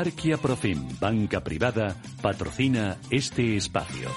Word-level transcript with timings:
Arquia 0.00 0.38
Profim, 0.38 0.98
banca 0.98 1.42
privada, 1.42 1.94
patrocina 2.22 2.96
este 3.10 3.58
espacio. 3.58 4.08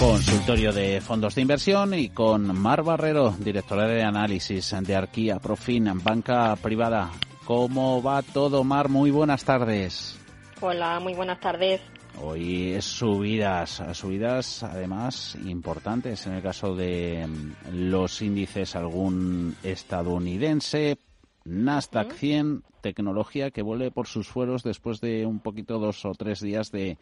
Consultorio 0.00 0.72
de 0.72 1.00
fondos 1.00 1.36
de 1.36 1.42
inversión 1.42 1.94
y 1.94 2.08
con 2.08 2.58
Mar 2.60 2.82
Barrero, 2.82 3.36
directora 3.38 3.86
de 3.86 4.02
análisis 4.02 4.74
de 4.80 4.96
Arquia 4.96 5.38
Profim, 5.38 5.84
banca 6.02 6.56
privada. 6.56 7.12
¿Cómo 7.44 8.02
va 8.02 8.22
todo, 8.22 8.64
Mar? 8.64 8.88
Muy 8.88 9.12
buenas 9.12 9.44
tardes. 9.44 10.18
Hola, 10.60 10.98
muy 10.98 11.14
buenas 11.14 11.38
tardes. 11.38 11.80
Hoy 12.20 12.72
es 12.72 12.84
subidas, 12.84 13.80
subidas 13.92 14.64
además 14.64 15.38
importantes 15.44 16.26
en 16.26 16.32
el 16.32 16.42
caso 16.42 16.74
de 16.74 17.28
los 17.72 18.20
índices, 18.22 18.74
algún 18.74 19.54
estadounidense, 19.62 20.98
Nasdaq 21.44 22.12
100, 22.12 22.62
tecnología 22.80 23.50
que 23.50 23.62
vuelve 23.62 23.90
por 23.90 24.06
sus 24.06 24.28
fueros 24.28 24.62
después 24.62 25.00
de 25.00 25.26
un 25.26 25.40
poquito 25.40 25.78
dos 25.78 26.04
o 26.04 26.12
tres 26.12 26.40
días 26.40 26.70
de 26.70 26.98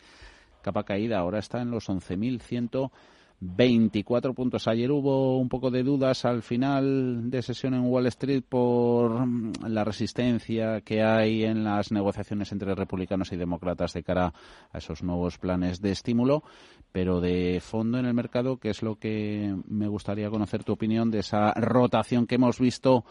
capa 0.62 0.84
caída. 0.84 1.19
Ahora 1.19 1.41
está 1.41 1.61
en 1.61 1.70
los 1.70 1.89
11.124 1.89 4.34
puntos. 4.34 4.69
Ayer 4.69 4.92
hubo 4.92 5.39
un 5.39 5.48
poco 5.48 5.70
de 5.70 5.83
dudas 5.83 6.25
al 6.25 6.42
final 6.42 7.31
de 7.31 7.42
sesión 7.42 7.75
en 7.75 7.84
Wall 7.84 8.06
Street 8.06 8.44
por 8.48 9.27
la 9.69 9.84
resistencia 9.84 10.81
que 10.83 11.03
hay 11.03 11.44
en 11.44 11.64
las 11.64 11.91
negociaciones 11.91 12.53
entre 12.53 12.75
republicanos 12.75 13.33
y 13.33 13.36
demócratas 13.36 13.92
de 13.92 14.05
cara 14.05 14.33
a 14.72 14.78
esos 14.78 15.03
nuevos 15.03 15.39
planes 15.39 15.81
de 15.81 15.91
estímulo. 15.91 16.44
Pero 16.92 17.20
de 17.20 17.61
fondo 17.61 17.98
en 17.98 18.06
el 18.06 18.14
mercado, 18.14 18.59
que 18.59 18.70
es 18.70 18.83
lo 18.83 18.94
que 18.97 19.55
me 19.66 19.89
gustaría 19.89 20.31
conocer 20.31 20.64
tu 20.64 20.72
opinión 20.72 21.11
de 21.11 21.19
esa 21.19 21.53
rotación 21.55 22.27
que 22.27 22.36
hemos 22.36 22.59
visto 22.59 23.05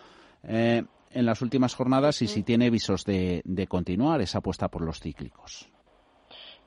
eh, 0.44 0.84
en 1.18 1.26
las 1.26 1.42
últimas 1.42 1.74
jornadas 1.74 2.22
y 2.22 2.28
si 2.28 2.44
tiene 2.44 2.70
visos 2.70 3.04
de, 3.04 3.42
continuar 3.68 4.22
esa 4.22 4.38
apuesta 4.38 4.68
por 4.68 4.84
los 4.84 5.00
cíclicos. 5.00 5.68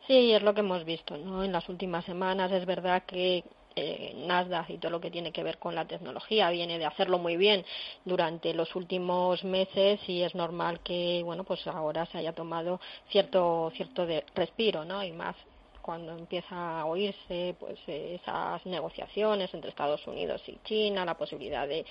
Sí, 0.08 0.32
es 0.32 0.42
lo 0.42 0.54
que 0.54 0.60
hemos 0.60 0.84
visto 0.84 1.16
¿no? 1.16 1.44
en 1.44 1.52
las 1.52 1.68
últimas 1.68 2.04
semanas. 2.04 2.50
Es 2.50 2.66
verdad 2.66 3.04
que 3.06 3.44
eh, 3.76 4.12
Nasdaq 4.26 4.70
y 4.70 4.78
todo 4.78 4.90
lo 4.90 5.00
que 5.00 5.12
tiene 5.12 5.30
que 5.30 5.44
ver 5.44 5.58
con 5.58 5.76
la 5.76 5.84
tecnología 5.84 6.50
viene 6.50 6.78
de 6.80 6.86
hacerlo 6.86 7.18
muy 7.18 7.36
bien 7.36 7.64
durante 8.04 8.52
los 8.54 8.74
últimos 8.74 9.44
meses 9.44 10.00
y 10.08 10.22
es 10.22 10.34
normal 10.34 10.80
que 10.80 11.22
bueno 11.24 11.44
pues 11.44 11.64
ahora 11.68 12.04
se 12.06 12.18
haya 12.18 12.32
tomado 12.32 12.80
cierto 13.10 13.70
cierto 13.76 14.04
de 14.06 14.24
respiro 14.34 14.84
no 14.84 15.04
y 15.04 15.12
más 15.12 15.36
cuando 15.80 16.12
empieza 16.12 16.80
a 16.80 16.86
oírse 16.86 17.54
pues 17.58 17.78
esas 17.86 18.64
negociaciones 18.66 19.52
entre 19.54 19.70
Estados 19.70 20.06
Unidos 20.06 20.42
y 20.46 20.58
China, 20.64 21.04
la 21.04 21.16
posibilidad 21.16 21.66
de, 21.66 21.84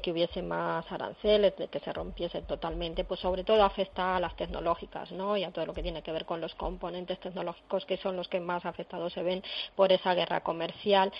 que 0.00 0.12
hubiese 0.12 0.42
más 0.42 0.90
aranceles, 0.90 1.56
de 1.56 1.68
que 1.68 1.80
se 1.80 1.92
rompiese 1.92 2.42
totalmente, 2.42 3.04
pues 3.04 3.20
sobre 3.20 3.44
todo 3.44 3.62
afecta 3.64 4.16
a 4.16 4.20
las 4.20 4.36
tecnológicas, 4.36 5.12
¿no? 5.12 5.36
Y 5.36 5.44
a 5.44 5.50
todo 5.50 5.66
lo 5.66 5.74
que 5.74 5.82
tiene 5.82 6.02
que 6.02 6.12
ver 6.12 6.24
con 6.24 6.40
los 6.40 6.54
componentes 6.54 7.20
tecnológicos 7.20 7.84
que 7.84 7.96
son 7.96 8.16
los 8.16 8.28
que 8.28 8.40
más 8.40 8.64
afectados 8.64 9.12
se 9.12 9.22
ven 9.22 9.42
por 9.74 9.92
esa 9.92 10.14
guerra 10.14 10.40
comercial 10.42 11.12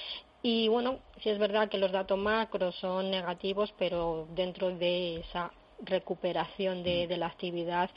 y 0.48 0.68
bueno, 0.68 1.00
sí 1.22 1.30
es 1.30 1.38
verdad 1.38 1.68
que 1.68 1.76
los 1.76 1.90
datos 1.90 2.16
macro 2.16 2.70
son 2.70 3.10
negativos, 3.10 3.74
pero 3.78 4.28
dentro 4.30 4.70
de 4.70 5.16
esa 5.16 5.50
recuperación 5.84 6.82
de, 6.82 7.06
de 7.06 7.16
la 7.16 7.26
actividad 7.26 7.90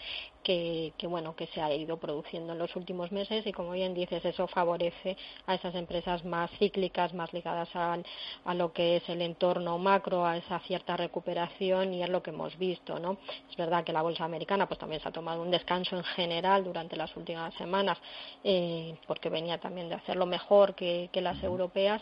que, 0.43 0.93
que, 0.97 1.07
bueno 1.07 1.35
que 1.35 1.47
se 1.47 1.61
ha 1.61 1.73
ido 1.73 1.97
produciendo 1.97 2.53
en 2.53 2.59
los 2.59 2.75
últimos 2.75 3.11
meses 3.11 3.45
y 3.45 3.51
como 3.51 3.71
bien 3.71 3.93
dices 3.93 4.23
eso 4.23 4.47
favorece 4.47 5.17
a 5.45 5.55
esas 5.55 5.75
empresas 5.75 6.23
más 6.25 6.49
cíclicas 6.59 7.13
más 7.13 7.31
ligadas 7.33 7.69
a, 7.75 7.97
a 8.45 8.53
lo 8.53 8.73
que 8.73 8.97
es 8.97 9.09
el 9.09 9.21
entorno 9.21 9.77
macro 9.77 10.25
a 10.25 10.37
esa 10.37 10.59
cierta 10.59 10.97
recuperación 10.97 11.93
y 11.93 12.03
es 12.03 12.09
lo 12.09 12.23
que 12.23 12.31
hemos 12.31 12.57
visto 12.57 12.99
no 12.99 13.17
es 13.49 13.55
verdad 13.57 13.83
que 13.83 13.93
la 13.93 14.01
bolsa 14.01 14.25
americana 14.25 14.67
pues 14.67 14.79
también 14.79 15.01
se 15.01 15.09
ha 15.09 15.11
tomado 15.11 15.41
un 15.41 15.51
descanso 15.51 15.95
en 15.97 16.03
general 16.03 16.63
durante 16.63 16.95
las 16.95 17.15
últimas 17.15 17.53
semanas 17.55 17.97
eh, 18.43 18.95
porque 19.07 19.29
venía 19.29 19.57
también 19.57 19.89
de 19.89 19.95
hacerlo 19.95 20.25
mejor 20.25 20.75
que, 20.75 21.09
que 21.11 21.21
las 21.21 21.41
europeas 21.43 22.01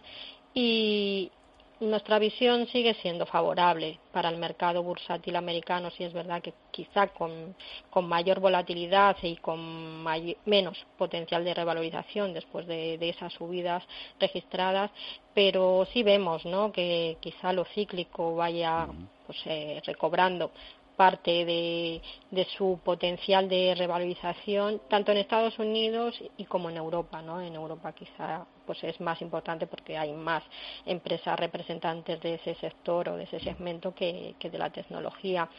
y, 0.53 1.31
nuestra 1.79 2.19
visión 2.19 2.67
sigue 2.67 2.95
siendo 2.95 3.25
favorable 3.25 3.99
para 4.11 4.29
el 4.29 4.37
mercado 4.37 4.81
bursátil 4.83 5.35
americano, 5.35 5.91
si 5.91 6.03
es 6.03 6.13
verdad 6.13 6.41
que 6.41 6.53
quizá 6.71 7.07
con, 7.07 7.55
mayor 8.07 8.39
volatilidad 8.39 9.17
y 9.21 9.37
con 9.37 10.03
menos 10.45 10.77
potencial 10.97 11.43
de 11.43 11.53
revalorización 11.53 12.33
después 12.33 12.65
de, 12.67 12.97
esas 13.09 13.33
subidas 13.33 13.83
registradas, 14.19 14.91
pero 15.33 15.87
sí 15.93 16.03
vemos 16.03 16.45
¿no? 16.45 16.71
que 16.71 17.17
quizá 17.19 17.53
lo 17.53 17.65
cíclico 17.65 18.35
vaya 18.35 18.87
pues, 19.25 19.39
eh, 19.45 19.81
recobrando 19.85 20.51
parte 20.95 21.45
de, 21.45 22.01
su 22.57 22.79
potencial 22.83 23.47
de 23.47 23.75
revalorización 23.75 24.81
tanto 24.89 25.11
en 25.11 25.19
Estados 25.19 25.57
Unidos 25.59 26.19
y 26.37 26.45
como 26.45 26.69
en 26.69 26.77
Europa, 26.77 27.21
¿no? 27.21 27.39
En 27.39 27.53
Europa 27.53 27.93
quizá 27.93 28.45
pues 28.67 28.83
es 28.83 28.99
más 29.01 29.19
importante 29.21 29.65
porque 29.65 29.97
hay 29.97 30.13
más 30.13 30.43
empresas 30.85 31.39
representantes 31.39 32.21
de 32.21 32.35
ese 32.35 32.53
sector 32.55 33.09
o 33.09 33.17
de 33.17 33.23
ese 33.23 33.39
segmento 33.39 33.95
que, 33.95 34.35
de 34.39 34.57
la 34.57 34.69
tecnología. 34.69 35.49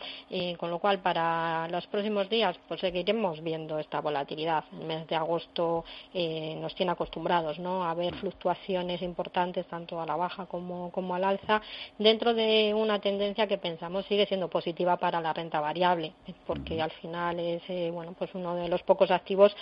con 0.58 0.70
lo 0.70 0.78
cual, 0.78 1.00
para 1.00 1.66
los 1.68 1.86
próximos 1.86 2.28
días, 2.28 2.56
pues 2.68 2.80
seguiremos 2.80 3.42
viendo 3.42 3.78
esta 3.78 4.00
volatilidad. 4.00 4.64
El 4.72 4.86
mes 4.86 5.06
de 5.06 5.16
agosto 5.16 5.84
eh, 6.12 6.56
nos 6.60 6.74
tiene 6.74 6.92
acostumbrados 6.92 7.58
¿no? 7.58 7.84
a 7.84 7.94
ver 7.94 8.14
fluctuaciones 8.16 9.02
importantes 9.02 9.66
tanto 9.66 10.00
a 10.00 10.06
la 10.06 10.16
baja 10.16 10.46
como, 10.46 10.90
como 10.90 11.14
al 11.14 11.24
alza 11.24 11.62
dentro 11.98 12.34
de 12.34 12.74
una 12.74 13.00
tendencia 13.00 13.46
que 13.46 13.58
pensamos 13.58 14.06
sigue 14.06 14.26
siendo 14.26 14.48
positiva 14.48 14.96
para 14.96 15.20
la 15.20 15.32
renta 15.32 15.60
variable, 15.60 16.12
porque 16.46 16.80
al 16.82 16.90
final 16.92 17.38
es 17.38 17.62
eh, 17.68 17.90
bueno 17.92 18.14
pues 18.18 18.30
uno 18.34 18.54
de 18.54 18.68
los 18.68 18.82
pocos 18.82 19.10
activos 19.10 19.54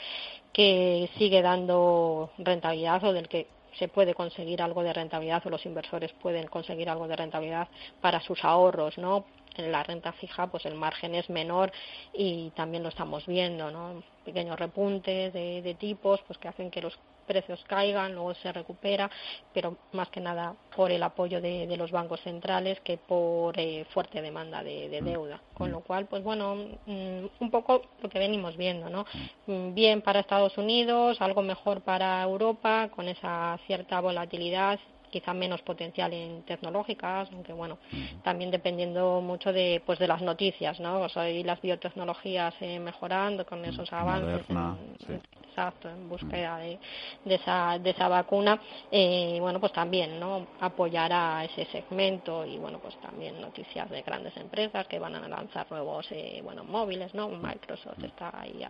que 0.53 1.11
sigue 1.19 1.43
dando 1.43 2.31
rentabilidad 2.39 3.05
o 3.05 3.13
del 3.13 3.29
que 3.29 3.36
se 3.79 3.89
puede 3.89 4.15
conseguir 4.15 4.63
algo 4.63 4.83
de 4.83 4.93
rentabilidad 4.93 5.47
o 5.47 5.51
los 5.51 5.67
inversores 5.67 6.13
pueden 6.13 6.47
conseguir 6.47 6.89
algo 6.89 7.09
de 7.09 7.17
rentabilidad 7.17 7.69
para 8.01 8.21
sus 8.21 8.45
ahorros, 8.45 8.99
¿no? 8.99 9.25
En 9.59 9.73
la 9.73 9.83
renta 9.83 10.13
fija, 10.13 10.47
pues 10.47 10.67
el 10.67 10.75
margen 10.75 11.15
es 11.15 11.29
menor 11.31 11.73
y 12.13 12.51
también 12.51 12.83
lo 12.83 12.89
estamos 12.89 13.27
viendo, 13.27 13.71
¿no? 13.71 14.03
Pequeños 14.25 14.59
repuntes 14.59 15.33
de, 15.33 15.63
de 15.63 15.75
tipos, 15.75 16.21
pues 16.27 16.39
que 16.39 16.49
hacen 16.49 16.71
que 16.71 16.83
los 16.83 16.99
precios 17.27 17.63
caigan, 17.67 18.15
luego 18.15 18.35
se 18.35 18.53
recupera, 18.53 19.11
pero 19.53 19.77
más 19.93 20.09
que 20.09 20.21
nada 20.21 20.55
por 20.75 20.91
el 20.91 21.03
apoyo 21.03 21.41
de, 21.41 21.77
los 21.77 21.91
bancos 21.91 22.21
centrales 22.21 22.81
que 22.81 22.97
por 22.97 23.59
eh, 23.59 23.85
fuerte 23.91 24.23
demanda 24.23 24.63
de, 24.63 24.89
de, 24.89 25.03
deuda. 25.03 25.41
Con 25.53 25.71
lo 25.71 25.81
cual, 25.81 26.07
pues 26.07 26.23
bueno, 26.23 26.55
mm, 26.87 27.25
un 27.41 27.51
poco 27.51 27.83
lo 28.01 28.09
que 28.09 28.19
venimos 28.19 28.57
viendo, 28.57 28.89
¿no? 28.89 29.05
Mm, 29.47 29.75
bien 29.75 30.01
para 30.01 30.21
Estados 30.21 30.57
Unidos, 30.57 31.21
algo 31.21 31.43
mejor 31.43 31.83
para 31.83 32.23
Europa, 32.23 32.89
con 32.95 33.09
esa 33.09 33.59
cierta 33.67 34.01
volatilidad 34.01 34.79
quizá 35.11 35.33
menos 35.35 35.63
potencial 35.63 36.13
en 36.13 36.43
tecnológicas, 36.43 37.29
aunque 37.33 37.53
bueno, 37.53 37.79
también 38.23 38.51
dependiendo 38.51 39.21
mucho 39.21 39.53
de 39.53 39.83
pues 39.85 39.99
de 39.99 40.09
las 40.09 40.23
noticias, 40.23 40.81
¿no? 40.81 41.01
O 41.01 41.09
sea, 41.09 41.29
y 41.31 41.43
las 41.43 41.61
biotecnologías 41.61 42.55
eh, 42.61 42.79
mejorando 42.79 43.45
con 43.47 43.65
esos 43.65 43.93
avances, 43.93 44.45
en, 44.49 45.21
exacto, 45.49 45.89
en 45.89 46.09
búsqueda 46.09 46.59
de, 46.59 46.79
de, 47.25 47.35
esa, 47.35 47.79
de 47.79 47.91
esa 47.91 48.09
vacuna, 48.09 48.61
eh, 48.91 49.39
bueno, 49.41 49.59
pues 49.59 49.73
también, 49.73 50.21
¿no? 50.21 50.47
Apoyar 50.61 51.13
a 51.13 51.45
ese 51.45 51.65
segmento 51.67 52.45
y 52.45 52.59
bueno, 52.59 52.79
pues 52.79 52.95
también 53.01 53.41
noticias 53.41 53.89
de 53.89 54.03
grandes 54.03 54.37
empresas 54.37 54.87
que 54.87 54.99
van 54.99 55.15
a 55.15 55.29
lanzar 55.29 55.67
nuevos, 55.71 56.07
eh, 56.11 56.41
bueno, 56.43 56.65
móviles, 56.65 57.15
¿no? 57.15 57.29
Microsoft 57.29 58.03
está 58.05 58.39
ahí 58.39 58.67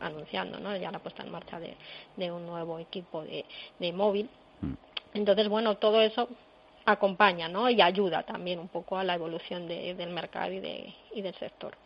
anunciando, 0.00 0.58
¿no? 0.58 0.76
Ya 0.76 0.90
la 0.90 1.00
puesta 1.00 1.22
en 1.22 1.30
marcha 1.30 1.58
de, 1.60 1.76
de 2.16 2.30
un 2.30 2.46
nuevo 2.46 2.78
equipo 2.78 3.22
de, 3.22 3.44
de 3.78 3.92
móvil 3.92 4.28
entonces, 5.14 5.48
bueno, 5.48 5.76
todo 5.76 6.00
eso 6.00 6.28
acompaña 6.84 7.48
¿no? 7.48 7.70
y 7.70 7.80
ayuda 7.80 8.22
también 8.24 8.58
un 8.58 8.68
poco 8.68 8.98
a 8.98 9.04
la 9.04 9.14
evolución 9.14 9.68
de, 9.68 9.94
del 9.94 10.10
mercado 10.10 10.52
y, 10.52 10.60
de, 10.60 10.94
y 11.14 11.22
del 11.22 11.34
sector. 11.34 11.76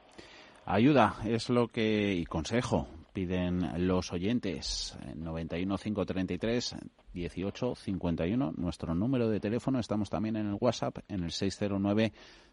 Ayuda 0.65 1.17
es 1.25 1.49
lo 1.49 1.69
que, 1.69 2.15
y 2.15 2.25
consejo 2.25 2.89
piden 3.17 3.87
los 3.87 4.13
oyentes. 4.13 4.95
91 5.15 5.79
533 5.79 6.77
18 7.15 7.75
51, 7.75 8.53
nuestro 8.59 8.95
número 8.95 9.31
de 9.31 9.41
teléfono. 9.41 9.79
Estamos 9.79 10.11
también 10.11 10.37
en 10.37 10.49
el 10.49 10.59
WhatsApp 10.61 10.99
en 11.09 11.25
el 11.25 11.31
609 11.31 12.13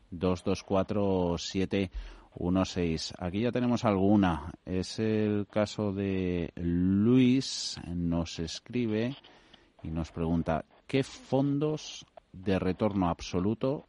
224 0.09 1.37
716. 1.37 3.13
Aquí 3.19 3.41
ya 3.41 3.51
tenemos 3.51 3.83
alguna. 3.83 4.53
Es 4.65 4.99
el 4.99 5.47
caso 5.51 5.91
de 5.91 6.53
Luis. 6.55 7.77
Nos 7.93 8.39
escribe 8.39 9.17
y 9.83 9.89
nos 9.89 10.11
pregunta 10.11 10.65
qué 10.87 11.03
fondos 11.03 12.05
de 12.31 12.59
retorno 12.59 13.09
absoluto 13.09 13.85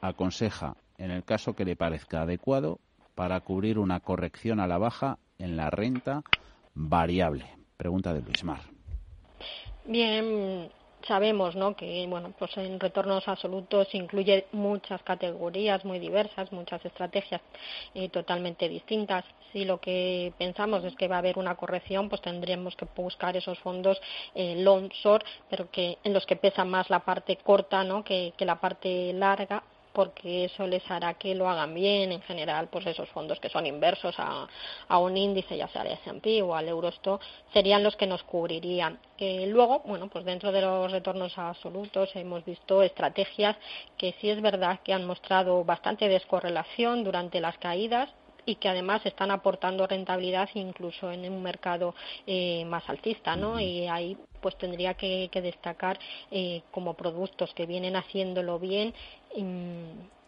aconseja 0.00 0.76
en 0.98 1.10
el 1.10 1.24
caso 1.24 1.54
que 1.54 1.64
le 1.64 1.76
parezca 1.76 2.22
adecuado 2.22 2.78
para 3.14 3.40
cubrir 3.40 3.78
una 3.78 4.00
corrección 4.00 4.60
a 4.60 4.66
la 4.66 4.78
baja 4.78 5.18
en 5.38 5.56
la 5.56 5.70
renta 5.70 6.22
variable. 6.74 7.46
Pregunta 7.76 8.12
de 8.12 8.22
Luis 8.22 8.44
Mar. 8.44 8.60
Bien, 9.86 10.70
sabemos 11.06 11.56
¿no? 11.56 11.76
que 11.76 12.06
bueno, 12.08 12.32
pues 12.38 12.56
en 12.56 12.78
retornos 12.78 13.26
absolutos 13.28 13.94
incluye 13.94 14.46
muchas 14.52 15.02
categorías 15.02 15.84
muy 15.84 15.98
diversas, 15.98 16.52
muchas 16.52 16.84
estrategias 16.84 17.40
eh, 17.94 18.08
totalmente 18.08 18.68
distintas. 18.68 19.24
Si 19.52 19.64
lo 19.64 19.80
que 19.80 20.32
pensamos 20.38 20.84
es 20.84 20.94
que 20.96 21.08
va 21.08 21.16
a 21.16 21.18
haber 21.20 21.38
una 21.38 21.54
corrección, 21.54 22.08
pues 22.08 22.20
tendremos 22.20 22.76
que 22.76 22.86
buscar 22.94 23.36
esos 23.36 23.58
fondos 23.60 24.00
eh, 24.34 24.56
long 24.58 24.88
short, 24.88 25.24
pero 25.48 25.70
que 25.70 25.98
en 26.04 26.12
los 26.12 26.26
que 26.26 26.36
pesa 26.36 26.64
más 26.64 26.90
la 26.90 27.00
parte 27.00 27.36
corta 27.36 27.84
¿no? 27.84 28.04
que, 28.04 28.32
que 28.36 28.44
la 28.44 28.60
parte 28.60 29.12
larga 29.12 29.62
porque 29.96 30.44
eso 30.44 30.66
les 30.66 30.84
hará 30.90 31.14
que 31.14 31.34
lo 31.34 31.48
hagan 31.48 31.72
bien 31.72 32.12
en 32.12 32.20
general 32.20 32.68
pues 32.70 32.86
esos 32.86 33.08
fondos 33.08 33.40
que 33.40 33.48
son 33.48 33.64
inversos 33.64 34.14
a, 34.18 34.46
un 34.98 35.16
índice 35.16 35.56
ya 35.56 35.68
sea 35.68 35.80
al 35.80 35.92
S&P 35.92 36.42
o 36.42 36.54
al 36.54 36.68
Eurostock 36.68 37.22
serían 37.54 37.82
los 37.82 37.96
que 37.96 38.06
nos 38.06 38.22
cubrirían. 38.22 38.98
Eh, 39.16 39.46
luego 39.46 39.80
bueno 39.86 40.08
pues 40.08 40.26
dentro 40.26 40.52
de 40.52 40.60
los 40.60 40.92
retornos 40.92 41.38
absolutos 41.38 42.14
hemos 42.14 42.44
visto 42.44 42.82
estrategias 42.82 43.56
que 43.96 44.14
sí 44.20 44.28
es 44.28 44.42
verdad 44.42 44.80
que 44.84 44.92
han 44.92 45.06
mostrado 45.06 45.64
bastante 45.64 46.10
descorrelación 46.10 47.02
durante 47.02 47.40
las 47.40 47.56
caídas 47.56 48.10
y 48.46 48.54
que 48.54 48.68
además 48.68 49.04
están 49.04 49.30
aportando 49.30 49.86
rentabilidad 49.86 50.48
incluso 50.54 51.10
en 51.10 51.30
un 51.30 51.42
mercado 51.42 51.94
eh, 52.26 52.64
más 52.64 52.88
alcista, 52.88 53.36
¿no? 53.36 53.60
Y 53.60 53.86
ahí 53.88 54.16
pues 54.40 54.56
tendría 54.56 54.94
que, 54.94 55.28
destacar 55.32 55.98
eh, 56.30 56.62
como 56.70 56.94
productos 56.94 57.52
que 57.54 57.66
vienen 57.66 57.96
haciéndolo 57.96 58.58
bien 58.58 58.94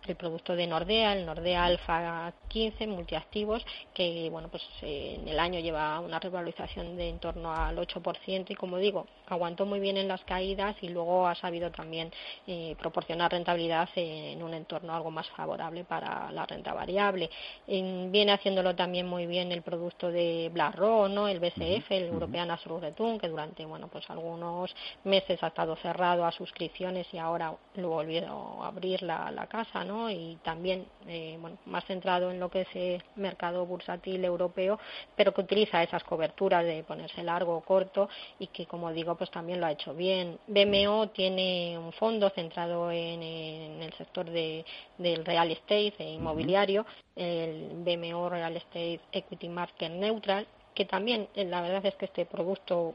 el 0.08 0.16
producto 0.16 0.56
de 0.56 0.66
Nordea, 0.66 1.12
el 1.12 1.26
Nordea 1.26 1.64
Alpha 1.64 2.32
15 2.48 2.86
multiactivos, 2.86 3.64
que 3.94 4.28
bueno 4.30 4.48
pues 4.48 4.62
en 4.82 5.28
el 5.28 5.38
año 5.38 5.60
lleva 5.60 6.00
una 6.00 6.18
revalorización 6.18 6.96
de 6.96 7.08
en 7.08 7.18
torno 7.18 7.52
al 7.52 7.76
8% 7.76 8.46
y 8.48 8.54
como 8.54 8.78
digo, 8.78 9.06
aguantó 9.26 9.66
muy 9.66 9.80
bien 9.80 9.96
en 9.96 10.08
las 10.08 10.22
caídas 10.24 10.76
y 10.82 10.88
luego 10.88 11.26
ha 11.26 11.34
sabido 11.34 11.70
también 11.70 12.10
eh, 12.46 12.74
proporcionar 12.78 13.30
rentabilidad 13.30 13.88
en 13.96 14.42
un 14.42 14.54
entorno 14.54 14.94
algo 14.94 15.10
más 15.10 15.28
favorable 15.30 15.84
para 15.84 16.30
la 16.32 16.46
renta 16.46 16.72
variable. 16.72 17.30
viene 17.66 18.32
haciéndolo 18.32 18.74
también 18.74 19.06
muy 19.06 19.26
bien 19.26 19.52
el 19.52 19.62
producto 19.62 20.10
de 20.10 20.50
BlackRock, 20.52 21.08
¿no? 21.10 21.28
el 21.28 21.40
BCF, 21.40 21.90
el 21.90 22.04
European 22.06 22.50
Absolute 22.50 22.88
Return, 22.88 23.18
que 23.18 23.28
durante 23.28 23.64
bueno 23.64 23.88
pues 23.88 24.08
algunos 24.10 24.74
meses 25.04 25.42
ha 25.42 25.48
estado 25.48 25.76
cerrado 25.76 26.24
a 26.24 26.32
suscripciones 26.32 27.06
y 27.12 27.18
ahora 27.18 27.54
lo 27.74 27.90
volvió 27.90 28.62
a 28.62 28.68
abrir 28.68 29.02
la, 29.02 29.30
la 29.30 29.46
casa, 29.46 29.84
¿no? 29.84 29.97
Y 30.08 30.38
también 30.42 30.86
eh, 31.06 31.36
bueno, 31.40 31.58
más 31.66 31.84
centrado 31.86 32.30
en 32.30 32.38
lo 32.38 32.50
que 32.50 32.62
es 32.62 32.68
el 32.74 33.02
mercado 33.16 33.66
bursátil 33.66 34.24
europeo, 34.24 34.78
pero 35.16 35.32
que 35.34 35.40
utiliza 35.40 35.82
esas 35.82 36.04
coberturas 36.04 36.64
de 36.64 36.84
ponerse 36.84 37.22
largo 37.22 37.56
o 37.56 37.60
corto 37.62 38.08
y 38.38 38.46
que, 38.48 38.66
como 38.66 38.92
digo, 38.92 39.16
pues 39.16 39.30
también 39.30 39.60
lo 39.60 39.66
ha 39.66 39.72
hecho 39.72 39.94
bien. 39.94 40.38
BMO 40.46 41.08
tiene 41.08 41.76
un 41.78 41.92
fondo 41.92 42.30
centrado 42.30 42.90
en, 42.90 43.22
el 43.22 43.92
sector 43.94 44.30
de, 44.30 44.64
del 44.98 45.24
real 45.24 45.50
estate 45.50 45.94
e 45.98 46.10
inmobiliario, 46.12 46.86
el 47.16 47.70
BMO 47.84 48.28
Real 48.28 48.56
Estate 48.56 49.00
Equity 49.12 49.48
Market 49.48 49.90
Neutral, 49.90 50.46
que 50.74 50.84
también 50.84 51.28
eh, 51.34 51.44
la 51.44 51.60
verdad 51.60 51.84
es 51.86 51.94
que 51.96 52.04
este 52.04 52.24
producto 52.24 52.94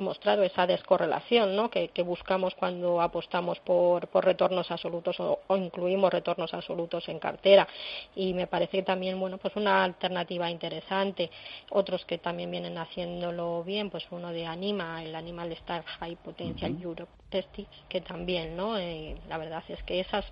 mostrado 0.00 0.42
esa 0.42 0.66
descorrelación 0.66 1.56
¿no? 1.56 1.70
que, 1.70 1.90
buscamos 2.02 2.54
cuando 2.54 3.00
apostamos 3.00 3.58
por, 3.60 4.08
por 4.08 4.24
retornos 4.24 4.70
absolutos 4.70 5.18
o, 5.20 5.40
incluimos 5.56 6.12
retornos 6.12 6.54
absolutos 6.54 7.08
en 7.08 7.18
cartera. 7.18 7.66
Y 8.14 8.34
me 8.34 8.46
parece 8.46 8.82
también 8.82 9.18
bueno 9.18 9.38
pues 9.38 9.56
una 9.56 9.84
alternativa 9.84 10.50
interesante. 10.50 11.30
Otros 11.70 12.04
que 12.04 12.18
también 12.18 12.50
vienen 12.50 12.78
haciéndolo 12.78 13.64
bien 13.64 13.90
pues 13.90 14.06
uno 14.10 14.32
de 14.32 14.46
Anima 14.46 15.02
el 15.02 15.14
Animal 15.14 15.52
Star 15.52 15.84
High 15.84 16.16
Potential 16.16 16.76
Europe 16.80 17.10
Testis 17.30 17.66
que 17.88 18.00
también 18.00 18.56
no 18.56 18.78
eh, 18.78 19.16
la 19.28 19.38
verdad 19.38 19.62
es 19.68 19.82
que 19.82 20.00
esas 20.00 20.24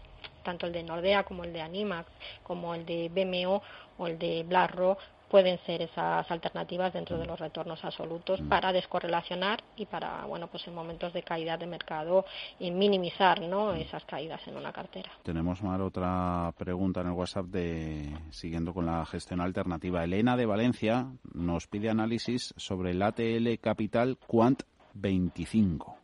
tanto 0.42 0.66
el 0.66 0.72
de 0.72 0.82
Nordea 0.82 1.24
como 1.24 1.44
el 1.44 1.52
de 1.52 1.60
Anima 1.60 2.04
como 2.42 2.74
el 2.74 2.86
de 2.86 3.08
BMO 3.08 3.62
o 3.98 4.06
el 4.06 4.18
de 4.18 4.44
BlackRock 4.44 4.98
pueden 5.30 5.58
ser 5.66 5.82
esas 5.82 6.30
alternativas 6.30 6.92
dentro 6.92 7.18
de 7.18 7.26
los 7.26 7.38
retornos 7.38 7.84
absolutos 7.84 8.40
para 8.48 8.72
descorrelacionar 8.72 9.62
y 9.76 9.86
para 9.86 10.24
bueno 10.26 10.46
pues 10.48 10.66
en 10.68 10.74
momentos 10.74 11.12
de 11.12 11.22
caída 11.22 11.56
de 11.56 11.66
mercado 11.66 12.24
y 12.58 12.70
minimizar 12.70 13.40
no 13.40 13.72
esas 13.72 14.04
caídas 14.04 14.40
en 14.46 14.56
una 14.56 14.72
cartera. 14.72 15.10
Tenemos 15.22 15.62
Mar 15.62 15.80
otra 15.80 16.52
pregunta 16.56 17.00
en 17.00 17.08
el 17.08 17.12
WhatsApp 17.12 17.46
de 17.46 18.16
siguiendo 18.30 18.72
con 18.72 18.86
la 18.86 19.04
gestión 19.06 19.40
alternativa. 19.40 20.04
Elena 20.04 20.36
de 20.36 20.46
Valencia 20.46 21.06
nos 21.34 21.66
pide 21.66 21.90
análisis 21.90 22.54
sobre 22.56 22.92
el 22.92 23.02
ATL 23.02 23.58
Capital 23.60 24.18
Quant 24.26 24.62
25 24.94 25.96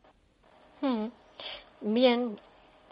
mm. 0.82 1.06
bien 1.80 2.38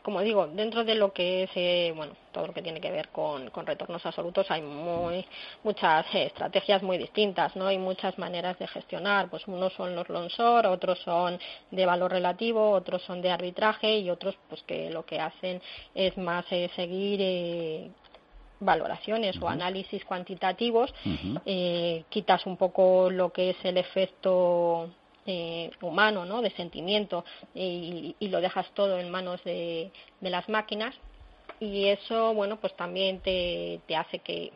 como 0.02 0.20
digo, 0.22 0.46
dentro 0.46 0.84
de 0.84 0.94
lo 0.94 1.12
que 1.12 1.44
es, 1.44 1.50
eh, 1.54 1.92
bueno, 1.94 2.14
todo 2.32 2.46
lo 2.46 2.54
que 2.54 2.62
tiene 2.62 2.80
que 2.80 2.90
ver 2.90 3.08
con, 3.08 3.50
retornos 3.66 4.04
absolutos, 4.06 4.50
hay 4.50 4.62
muy, 4.62 5.24
muchas 5.62 6.06
eh, 6.14 6.26
estrategias 6.26 6.82
muy 6.82 6.98
distintas, 6.98 7.54
¿no? 7.56 7.66
Hay 7.66 7.78
muchas 7.78 8.18
maneras 8.18 8.58
de 8.58 8.66
gestionar, 8.66 9.28
pues 9.28 9.46
unos 9.46 9.72
son 9.74 9.94
los 9.94 10.08
long 10.08 10.28
otros 10.66 10.98
son 11.00 11.38
de 11.70 11.86
valor 11.86 12.12
relativo, 12.12 12.70
otros 12.70 13.02
son 13.02 13.20
de 13.20 13.30
arbitraje 13.30 13.98
y 13.98 14.10
otros, 14.10 14.36
pues 14.48 14.62
que 14.62 14.90
lo 14.90 15.04
que 15.04 15.20
hacen 15.20 15.60
es 15.94 16.16
más 16.16 16.44
eh, 16.50 16.70
seguir 16.76 17.90
valoraciones 18.60 19.40
o 19.40 19.48
análisis 19.48 20.04
cuantitativos, 20.04 20.92
quitas 22.10 22.46
un 22.46 22.56
poco 22.56 23.10
lo 23.10 23.32
que 23.32 23.50
es 23.50 23.56
el 23.64 23.78
efecto 23.78 24.90
eh, 25.30 25.70
humano, 25.80 26.24
¿no? 26.24 26.42
de 26.42 26.50
sentimiento, 26.50 27.24
y, 27.54 28.14
lo 28.20 28.40
dejas 28.40 28.66
todo 28.74 28.98
en 28.98 29.10
manos 29.10 29.42
de, 29.44 29.90
las 30.20 30.48
máquinas 30.48 30.94
y 31.58 31.86
eso 31.86 32.32
bueno 32.32 32.58
pues 32.60 32.74
también 32.76 33.20
te, 33.20 33.80
te, 33.86 33.96
hace 33.96 34.20
que 34.20 34.52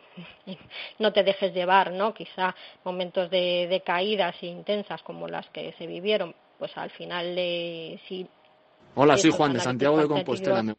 no 0.99 1.11
te 1.11 1.23
dejes 1.23 1.53
llevar 1.53 1.91
no 1.91 2.13
quizá 2.13 2.55
momentos 2.83 3.29
de, 3.29 3.67
de 3.69 3.81
caídas 3.81 4.41
intensas 4.41 5.03
como 5.03 5.27
las 5.27 5.45
que 5.49 5.73
se 5.77 5.85
vivieron 5.85 6.33
pues 6.57 6.75
al 6.77 6.89
final 6.91 7.35
de 7.35 7.99
si 8.07 8.25
hola 8.95 9.17
soy 9.17 9.31
Juan 9.31 9.53
de 9.53 9.59
Santiago 9.59 9.97
de 9.97 10.07
Compostela 10.07 10.75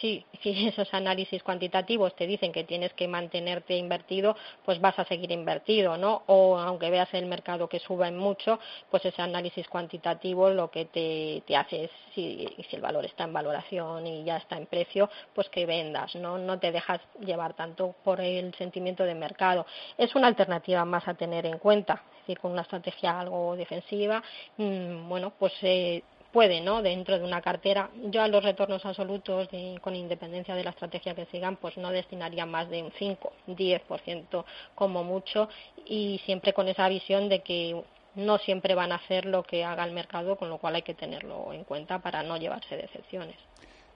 sí, 0.00 0.24
si 0.42 0.50
esos 0.68 0.92
análisis 0.94 1.42
cuantitativos 1.42 2.14
te 2.16 2.26
dicen 2.26 2.52
que 2.52 2.64
tienes 2.64 2.92
que 2.94 3.08
mantenerte 3.08 3.76
invertido, 3.76 4.36
pues 4.64 4.80
vas 4.80 4.98
a 4.98 5.04
seguir 5.04 5.32
invertido, 5.32 5.96
¿no? 5.96 6.22
O 6.26 6.58
aunque 6.58 6.90
veas 6.90 7.12
el 7.14 7.26
mercado 7.26 7.68
que 7.68 7.78
suba 7.78 8.08
en 8.08 8.16
mucho, 8.16 8.58
pues 8.90 9.04
ese 9.04 9.22
análisis 9.22 9.68
cuantitativo 9.68 10.50
lo 10.50 10.70
que 10.70 10.86
te, 10.86 11.42
te 11.46 11.56
hace 11.56 11.84
es, 11.84 11.90
si, 12.14 12.48
si 12.68 12.76
el 12.76 12.82
valor 12.82 13.04
está 13.04 13.24
en 13.24 13.32
valoración 13.32 14.06
y 14.06 14.24
ya 14.24 14.36
está 14.38 14.56
en 14.56 14.66
precio, 14.66 15.10
pues 15.34 15.48
que 15.48 15.66
vendas, 15.66 16.14
¿no? 16.16 16.38
No 16.38 16.58
te 16.58 16.72
dejas 16.72 17.00
llevar 17.20 17.54
tanto 17.54 17.94
por 18.04 18.20
el 18.20 18.54
sentimiento 18.54 19.04
de 19.04 19.14
mercado. 19.14 19.66
Es 19.98 20.14
una 20.14 20.28
alternativa 20.28 20.84
más 20.84 21.06
a 21.08 21.14
tener 21.14 21.46
en 21.46 21.58
cuenta, 21.58 22.02
es 22.12 22.20
decir, 22.20 22.38
con 22.38 22.52
una 22.52 22.62
estrategia 22.62 23.20
algo 23.20 23.56
defensiva, 23.56 24.22
mmm, 24.56 25.08
bueno, 25.08 25.32
pues 25.38 25.52
eh, 25.62 26.02
puede, 26.36 26.60
¿no? 26.60 26.82
Dentro 26.82 27.18
de 27.18 27.24
una 27.24 27.40
cartera. 27.40 27.88
Yo 28.10 28.20
a 28.20 28.28
los 28.28 28.44
retornos 28.44 28.84
absolutos, 28.84 29.48
con 29.80 29.96
independencia 29.96 30.54
de 30.54 30.64
la 30.64 30.68
estrategia 30.68 31.14
que 31.14 31.24
sigan, 31.32 31.56
pues 31.56 31.78
no 31.78 31.90
destinaría 31.90 32.44
más 32.44 32.68
de 32.68 32.82
un 32.82 32.92
5, 32.98 33.32
10% 33.46 34.44
como 34.74 35.02
mucho 35.02 35.48
y 35.86 36.20
siempre 36.26 36.52
con 36.52 36.68
esa 36.68 36.90
visión 36.90 37.30
de 37.30 37.40
que 37.40 37.82
no 38.16 38.36
siempre 38.36 38.74
van 38.74 38.92
a 38.92 38.96
hacer 38.96 39.24
lo 39.24 39.44
que 39.44 39.64
haga 39.64 39.86
el 39.86 39.94
mercado, 39.94 40.36
con 40.36 40.50
lo 40.50 40.58
cual 40.58 40.74
hay 40.74 40.82
que 40.82 40.92
tenerlo 40.92 41.54
en 41.54 41.64
cuenta 41.64 42.00
para 42.00 42.22
no 42.22 42.36
llevarse 42.36 42.76
decepciones. 42.76 43.36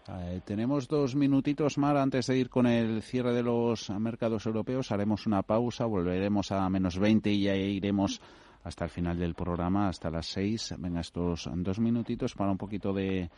Eh, 0.08 0.40
tenemos 0.42 0.88
dos 0.88 1.14
minutitos, 1.14 1.76
más 1.76 1.94
antes 1.94 2.26
de 2.26 2.38
ir 2.38 2.48
con 2.48 2.66
el 2.66 3.02
cierre 3.02 3.34
de 3.34 3.42
los 3.42 3.90
mercados 3.90 4.46
europeos. 4.46 4.90
Haremos 4.92 5.26
una 5.26 5.42
pausa, 5.42 5.84
volveremos 5.84 6.52
a 6.52 6.66
menos 6.70 6.98
20 6.98 7.30
y 7.30 7.42
ya 7.42 7.54
iremos 7.54 8.18
hasta 8.62 8.84
el 8.84 8.90
final 8.90 9.18
del 9.18 9.34
programa, 9.34 9.88
hasta 9.88 10.10
las 10.10 10.26
seis. 10.26 10.74
Venga, 10.78 11.00
estos 11.00 11.48
dos 11.52 11.78
minutitos 11.78 12.34
para 12.34 12.50
un 12.50 12.58
poquito 12.58 12.92
de 12.92 13.30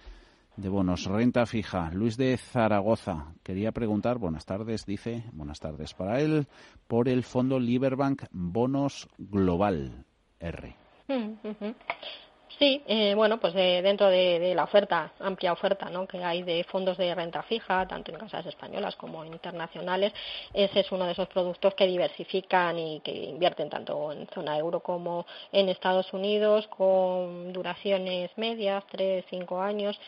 bonos. 0.57 1.07
Renta 1.07 1.47
fija. 1.47 1.91
Luis 1.93 2.17
de 2.17 2.37
Zaragoza 2.37 3.35
quería 3.43 3.73
preguntar, 3.73 4.19
buenas 4.19 4.45
tardes, 4.45 4.85
dice, 4.87 5.25
buenas 5.33 5.61
tardes 5.61 5.95
para 5.95 6.21
él, 6.21 6.47
por 6.87 7.09
el 7.09 7.23
fondo 7.23 7.59
Liberbank 7.59 8.25
Bonos 8.31 9.09
Global 9.19 10.05
R. 10.41 10.76
Sí, 12.59 12.82
eh, 12.87 13.14
bueno, 13.14 13.40
pues 13.40 13.54
dentro 13.54 14.09
de, 14.09 14.54
la 14.54 14.64
oferta, 14.64 15.12
amplia 15.21 15.52
oferta 15.52 15.88
¿no? 15.90 16.06
que 16.06 16.23
hay 16.23 16.42
de 16.42 16.64
fondos 16.64 16.97
de 16.97 17.14
renta 17.14 17.42
fija, 17.42 17.87
tanto 17.88 18.12
en 18.12 18.18
casas 18.18 18.47
españolas 18.47 18.94
como 18.97 19.25
internacionales, 19.25 20.12
ese 20.52 20.80
es 20.80 20.92
uno 20.92 21.06
de 21.06 21.12
esos 21.12 21.28
productos 21.28 21.75
que 21.75 21.87
diversifican 21.87 22.78
y 22.78 23.00
que 23.00 23.12
invierten 23.12 23.68
tanto 23.71 24.12
en 24.12 24.26
zona 24.28 24.59
euro 24.59 24.80
como 24.80 25.26
en 25.50 25.68
Estados 25.68 26.12
Unidos, 26.12 26.68
con 26.68 27.52
duraciones 27.52 28.30
medias, 28.37 28.85
tres, 28.90 29.25
cinco 29.28 29.61
años 29.61 29.99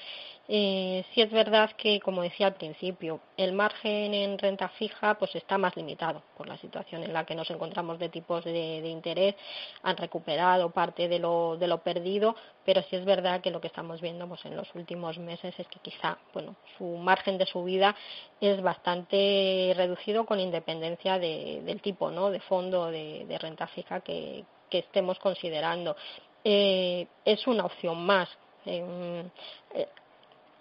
eh, 0.46 1.04
sí 1.14 1.22
es 1.22 1.30
verdad 1.30 1.70
que, 1.72 2.00
como 2.00 2.22
decía 2.22 2.48
al 2.48 2.54
principio, 2.54 3.20
el 3.38 3.54
margen 3.54 4.12
en 4.12 4.38
renta 4.38 4.68
fija 4.68 5.14
pues 5.14 5.34
está 5.34 5.56
más 5.56 5.74
limitado 5.74 6.22
por 6.36 6.46
la 6.46 6.58
situación 6.58 7.02
en 7.02 7.14
la 7.14 7.24
que 7.24 7.34
nos 7.34 7.50
encontramos 7.50 7.98
de 7.98 8.10
tipos 8.10 8.44
de, 8.44 8.86
interés. 8.86 9.34
Han 9.82 9.96
recuperado 9.96 10.70
parte 10.70 11.08
de 11.08 11.18
lo, 11.18 11.56
de 11.56 11.66
lo 11.66 11.78
perdido, 11.78 12.36
pero 12.64 12.82
sí 12.82 12.96
es 12.96 13.06
verdad 13.06 13.40
que 13.40 13.50
lo 13.50 13.60
que 13.60 13.68
estamos 13.68 14.02
viendo 14.02 14.28
pues, 14.28 14.44
en 14.44 14.54
los 14.54 14.74
últimos 14.74 15.18
meses 15.18 15.58
es 15.58 15.66
que 15.68 15.78
quizá 15.80 16.18
bueno, 16.34 16.56
su 16.76 16.84
margen 16.84 17.38
de 17.38 17.46
subida 17.46 17.96
es 18.38 18.60
bastante 18.60 19.72
reducido 19.76 20.26
con 20.26 20.40
independencia 20.40 21.18
del 21.18 21.80
tipo 21.80 22.10
¿no? 22.10 22.30
de 22.30 22.40
fondo 22.40 22.90
de, 22.90 23.38
renta 23.40 23.66
fija 23.68 24.00
que, 24.00 24.44
estemos 24.70 25.20
considerando. 25.20 25.94
Eh, 26.42 27.06
es 27.24 27.46
una 27.46 27.64
opción 27.64 28.04
más. 28.04 28.28
Eh, 28.66 29.24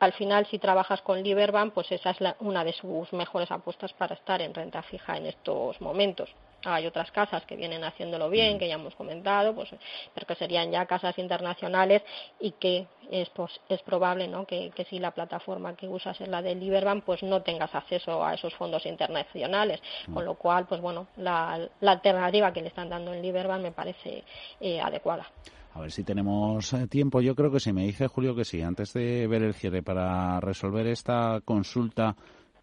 al 0.04 0.14
final 0.14 0.46
si 0.48 0.60
trabajas 0.60 1.02
con 1.02 1.24
Liberbank, 1.24 1.74
pues 1.74 1.92
esa 1.92 2.12
es 2.12 2.18
una 2.40 2.64
de 2.64 2.74
sus 2.74 3.12
mejores 3.14 3.50
apuestas 3.52 3.94
para 3.94 4.16
estar 4.16 4.42
en 4.42 4.54
renta 4.54 4.82
fija 4.84 5.18
en 5.18 5.28
estos 5.28 5.80
momentos. 5.80 6.30
Hay 6.64 6.86
otras 6.86 7.12
casas 7.12 7.46
que 7.46 7.56
vienen 7.56 7.84
haciéndolo 7.84 8.30
bien, 8.30 8.56
mm. 8.56 8.60
que 8.60 8.68
ya 8.68 8.76
hemos 8.76 8.96
comentado, 8.96 9.54
pues, 9.54 9.70
pero 10.14 10.28
que 10.28 10.36
serían 10.36 10.72
ya 10.72 10.86
casas 10.86 11.18
internacionales 11.18 12.02
y 12.40 12.52
que 12.52 12.88
es, 13.12 13.30
pues, 13.30 13.52
es 13.70 13.82
probable 13.82 14.28
¿no? 14.28 14.46
que, 14.46 14.72
si 14.90 15.00
la 15.00 15.12
plataforma 15.12 15.76
que 15.76 15.88
usas 15.88 16.20
es 16.22 16.28
la 16.28 16.42
de 16.42 16.56
Liberbank, 16.56 17.04
pues 17.04 17.24
no 17.24 17.42
tengas 17.42 17.74
acceso 17.76 18.24
a 18.24 18.34
esos 18.34 18.54
fondos 18.56 18.86
internacionales. 18.86 19.82
Mm. 20.08 20.14
Con 20.14 20.26
lo 20.26 20.36
cual, 20.36 20.66
pues 20.68 20.82
bueno, 20.82 21.08
la, 21.18 21.70
alternativa 21.82 22.52
que 22.54 22.62
le 22.62 22.68
están 22.68 22.90
dando 22.90 23.14
en 23.14 23.22
Liberbank 23.22 23.62
me 23.62 23.72
parece 23.72 24.24
eh, 24.60 24.80
adecuada. 24.80 25.28
A 25.76 25.82
ver 25.82 25.92
si 25.92 26.04
tenemos 26.04 26.72
eh, 26.74 26.88
tiempo. 26.88 27.22
Yo 27.22 27.36
creo 27.36 27.52
que 27.52 27.60
sí. 27.60 27.74
Me 27.74 27.84
dice 27.84 28.08
Julio 28.08 28.36
que 28.36 28.46
sí. 28.46 28.62
Antes 28.62 28.94
de 28.94 29.28
ver 29.28 29.42
el 29.42 29.56
cierre 29.56 29.82
para 29.82 30.40
resolver 30.40 30.86
esta 30.88 31.42
consulta 31.44 32.16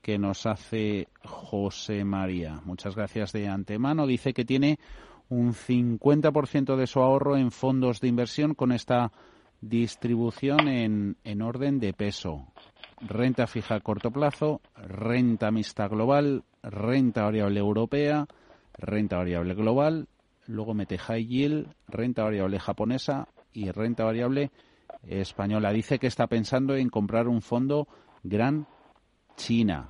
que 0.02 0.18
nos 0.18 0.46
hace 0.46 1.08
José 1.24 2.04
María. 2.04 2.60
Muchas 2.64 2.96
gracias 2.96 3.32
de 3.32 3.48
antemano. 3.48 4.06
Dice 4.06 4.32
que 4.32 4.44
tiene 4.44 4.78
un 5.28 5.52
50% 5.52 6.76
de 6.76 6.86
su 6.86 7.00
ahorro 7.00 7.36
en 7.36 7.50
fondos 7.50 8.00
de 8.00 8.08
inversión 8.08 8.54
con 8.54 8.72
esta 8.72 9.12
distribución 9.60 10.68
en, 10.68 11.16
en 11.24 11.42
orden 11.42 11.78
de 11.78 11.92
peso. 11.92 12.46
Renta 13.00 13.46
fija 13.46 13.76
a 13.76 13.80
corto 13.80 14.10
plazo, 14.10 14.60
renta 14.76 15.50
mixta 15.50 15.88
global, 15.88 16.44
renta 16.62 17.24
variable 17.24 17.60
europea, 17.60 18.26
renta 18.78 19.18
variable 19.18 19.54
global 19.54 20.08
luego 20.50 20.74
mete 20.74 20.98
high 20.98 21.26
yield, 21.26 21.68
renta 21.88 22.24
variable 22.24 22.58
japonesa 22.58 23.28
y 23.52 23.70
renta 23.70 24.04
variable 24.04 24.50
española. 25.04 25.72
Dice 25.72 25.98
que 25.98 26.08
está 26.08 26.26
pensando 26.26 26.74
en 26.76 26.90
comprar 26.90 27.28
un 27.28 27.40
fondo 27.40 27.88
Gran 28.22 28.66
China. 29.40 29.88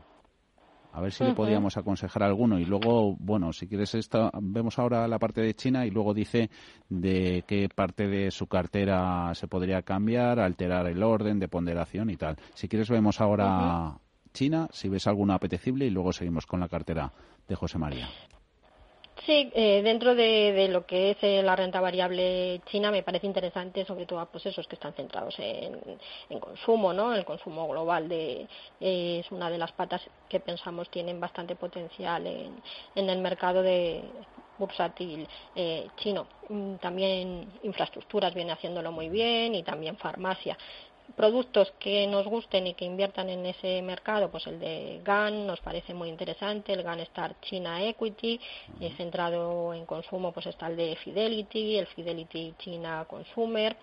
A 0.92 1.00
ver 1.00 1.12
si 1.12 1.22
le 1.22 1.34
podíamos 1.34 1.76
aconsejar 1.76 2.22
alguno. 2.22 2.58
Y 2.58 2.64
luego, 2.64 3.16
bueno, 3.18 3.52
si 3.52 3.68
quieres, 3.68 3.94
esto, 3.94 4.30
vemos 4.40 4.78
ahora 4.78 5.06
la 5.06 5.18
parte 5.18 5.40
de 5.40 5.54
China 5.54 5.86
y 5.86 5.90
luego 5.90 6.14
dice 6.14 6.50
de 6.88 7.44
qué 7.46 7.68
parte 7.68 8.08
de 8.08 8.30
su 8.30 8.46
cartera 8.46 9.32
se 9.34 9.46
podría 9.46 9.82
cambiar, 9.82 10.40
alterar 10.40 10.86
el 10.86 11.02
orden 11.02 11.38
de 11.38 11.48
ponderación 11.48 12.10
y 12.10 12.16
tal. 12.16 12.36
Si 12.54 12.68
quieres, 12.68 12.90
vemos 12.90 13.20
ahora 13.20 13.98
China, 14.32 14.68
si 14.72 14.88
ves 14.88 15.06
alguna 15.06 15.34
apetecible 15.34 15.86
y 15.86 15.90
luego 15.90 16.12
seguimos 16.12 16.46
con 16.46 16.60
la 16.60 16.68
cartera 16.68 17.12
de 17.46 17.54
José 17.54 17.78
María. 17.78 18.08
Sí, 19.26 19.50
eh, 19.54 19.82
dentro 19.82 20.14
de, 20.14 20.68
lo 20.68 20.86
que 20.86 21.10
es 21.10 21.18
eh, 21.20 21.42
la 21.42 21.54
renta 21.54 21.80
variable 21.80 22.62
china 22.70 22.90
me 22.90 23.02
parece 23.02 23.26
interesante, 23.26 23.84
sobre 23.84 24.06
todo 24.06 24.24
pues 24.26 24.46
esos 24.46 24.66
que 24.66 24.76
están 24.76 24.94
centrados 24.94 25.34
en, 25.38 25.78
consumo, 26.40 26.92
¿no? 26.94 27.14
El 27.14 27.24
consumo 27.26 27.68
global 27.68 28.08
de, 28.08 28.48
eh, 28.80 29.20
es 29.20 29.30
una 29.30 29.50
de 29.50 29.58
las 29.58 29.72
patas 29.72 30.00
que 30.28 30.40
pensamos 30.40 30.88
tienen 30.90 31.20
bastante 31.20 31.54
potencial 31.54 32.26
en, 32.26 32.62
en 32.94 33.10
el 33.10 33.18
mercado 33.18 33.62
de 33.62 34.02
bursátil 34.58 35.28
chino. 35.96 36.26
Mm, 36.48 36.76
también 36.76 37.52
infraestructuras 37.62 38.34
viene 38.34 38.52
haciéndolo 38.52 38.90
muy 38.90 39.08
bien 39.08 39.54
y 39.54 39.62
también 39.62 39.96
farmacia 39.96 40.56
productos 41.16 41.72
que 41.78 42.06
nos 42.06 42.26
gusten 42.26 42.66
y 42.66 42.74
que 42.74 42.84
inviertan 42.84 43.28
en 43.30 43.46
ese 43.46 43.82
mercado, 43.82 44.30
pues 44.30 44.46
el 44.46 44.58
de 44.58 45.00
GAN 45.04 45.46
nos 45.46 45.60
parece 45.60 45.94
muy 45.94 46.08
interesante, 46.08 46.72
el 46.72 46.82
GAN 46.82 47.00
Star 47.00 47.40
China 47.40 47.82
Equity, 47.82 48.40
eh, 48.80 48.92
centrado 48.96 49.74
en 49.74 49.86
consumo, 49.86 50.32
pues 50.32 50.46
está 50.46 50.68
el 50.68 50.76
de 50.76 50.96
Fidelity, 50.96 51.78
el 51.78 51.86
Fidelity 51.86 52.54
China 52.58 53.04
Consumer, 53.08 53.76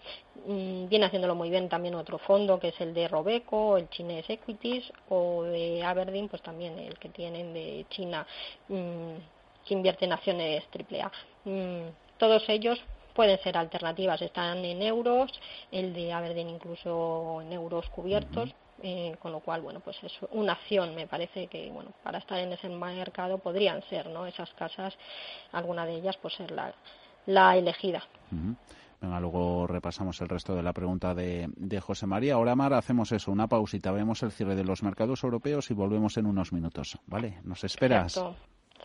mm, 0.45 0.87
viene 0.87 1.05
haciéndolo 1.05 1.35
muy 1.35 1.49
bien 1.49 1.69
también 1.69 1.95
otro 1.95 2.17
fondo 2.17 2.59
que 2.59 2.69
es 2.69 2.81
el 2.81 2.93
de 2.93 3.07
Robeco, 3.07 3.77
el 3.77 3.89
Chines 3.89 4.29
Equities, 4.29 4.91
o 5.09 5.43
de 5.43 5.83
Aberdeen, 5.83 6.29
pues 6.29 6.41
también 6.41 6.77
el 6.79 6.97
que 6.97 7.09
tienen 7.09 7.53
de 7.53 7.85
China 7.89 8.25
mm, 8.67 9.15
que 9.65 9.73
invierte 9.73 10.05
en 10.05 10.13
acciones 10.13 10.63
AAA. 10.71 11.11
Mm, 11.45 11.89
todos 12.17 12.47
ellos 12.49 12.79
pueden 13.17 13.37
ser 13.39 13.57
alternativas, 13.57 14.21
están 14.21 14.63
en 14.63 14.81
euros, 14.81 15.31
el 15.71 15.93
de 15.93 16.13
Aberdeen 16.13 16.49
incluso 16.49 17.41
en 17.41 17.51
euros 17.51 17.89
cubiertos. 17.89 18.53
Eh, 18.83 19.15
con 19.19 19.31
lo 19.31 19.39
cual, 19.39 19.61
bueno, 19.63 19.79
pues 19.79 19.97
es 20.03 20.13
una 20.29 20.53
acción, 20.53 20.93
me 20.93 21.07
parece 21.07 21.47
que, 21.47 21.71
bueno, 21.71 21.89
para 22.03 22.19
estar 22.19 22.37
en 22.37 22.53
ese 22.53 22.69
mercado 22.69 23.39
podrían 23.39 23.81
ser, 23.89 24.05
¿no? 24.07 24.27
Esas 24.27 24.53
casas, 24.53 24.93
alguna 25.51 25.83
de 25.87 25.95
ellas, 25.95 26.15
pues 26.21 26.35
ser 26.35 26.51
la, 26.51 26.71
la 27.25 27.57
elegida. 27.57 28.03
Venga, 29.01 29.19
luego 29.19 29.65
repasamos 29.65 30.21
el 30.21 30.29
resto 30.29 30.53
de 30.53 30.61
la 30.61 30.73
pregunta 30.73 31.15
de, 31.15 31.49
de 31.55 31.79
José 31.81 32.05
María. 32.05 32.35
Ahora, 32.35 32.55
Mar, 32.55 32.75
hacemos 32.75 33.11
eso, 33.11 33.31
una 33.31 33.47
pausita, 33.47 33.91
vemos 33.91 34.21
el 34.21 34.31
cierre 34.31 34.55
de 34.55 34.63
los 34.63 34.83
mercados 34.83 35.23
europeos 35.23 35.71
y 35.71 35.73
volvemos 35.73 36.15
en 36.17 36.27
unos 36.27 36.53
minutos, 36.53 36.99
¿vale? 37.07 37.39
¿Nos 37.43 37.63
esperas? 37.63 38.21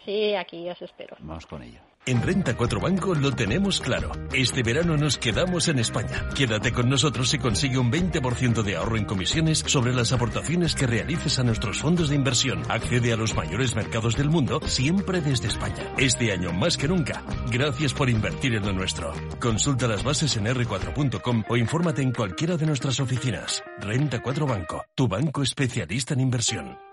Sí, 0.04 0.34
aquí 0.34 0.68
os 0.68 0.80
espero. 0.82 1.16
Vamos 1.20 1.46
con 1.46 1.62
ello. 1.62 1.80
En 2.04 2.20
Renta 2.20 2.56
4 2.56 2.80
Banco 2.80 3.14
lo 3.14 3.30
tenemos 3.30 3.80
claro. 3.80 4.10
Este 4.32 4.64
verano 4.64 4.96
nos 4.96 5.18
quedamos 5.18 5.68
en 5.68 5.78
España. 5.78 6.28
Quédate 6.34 6.72
con 6.72 6.88
nosotros 6.88 7.32
y 7.32 7.38
consigue 7.38 7.78
un 7.78 7.92
20% 7.92 8.64
de 8.64 8.74
ahorro 8.74 8.96
en 8.96 9.04
comisiones 9.04 9.60
sobre 9.60 9.94
las 9.94 10.12
aportaciones 10.12 10.74
que 10.74 10.88
realices 10.88 11.38
a 11.38 11.44
nuestros 11.44 11.78
fondos 11.78 12.08
de 12.08 12.16
inversión. 12.16 12.64
Accede 12.68 13.12
a 13.12 13.16
los 13.16 13.36
mayores 13.36 13.76
mercados 13.76 14.16
del 14.16 14.30
mundo 14.30 14.60
siempre 14.66 15.20
desde 15.20 15.46
España. 15.46 15.94
Este 15.96 16.32
año 16.32 16.52
más 16.52 16.76
que 16.76 16.88
nunca. 16.88 17.22
Gracias 17.52 17.94
por 17.94 18.10
invertir 18.10 18.56
en 18.56 18.66
lo 18.66 18.72
nuestro. 18.72 19.12
Consulta 19.40 19.86
las 19.86 20.02
bases 20.02 20.36
en 20.36 20.46
r4.com 20.46 21.44
o 21.48 21.56
infórmate 21.56 22.02
en 22.02 22.10
cualquiera 22.10 22.56
de 22.56 22.66
nuestras 22.66 22.98
oficinas. 22.98 23.62
Renta 23.78 24.20
4 24.20 24.44
Banco, 24.44 24.84
tu 24.96 25.06
banco 25.06 25.44
especialista 25.44 26.14
en 26.14 26.20
inversión. 26.20 26.91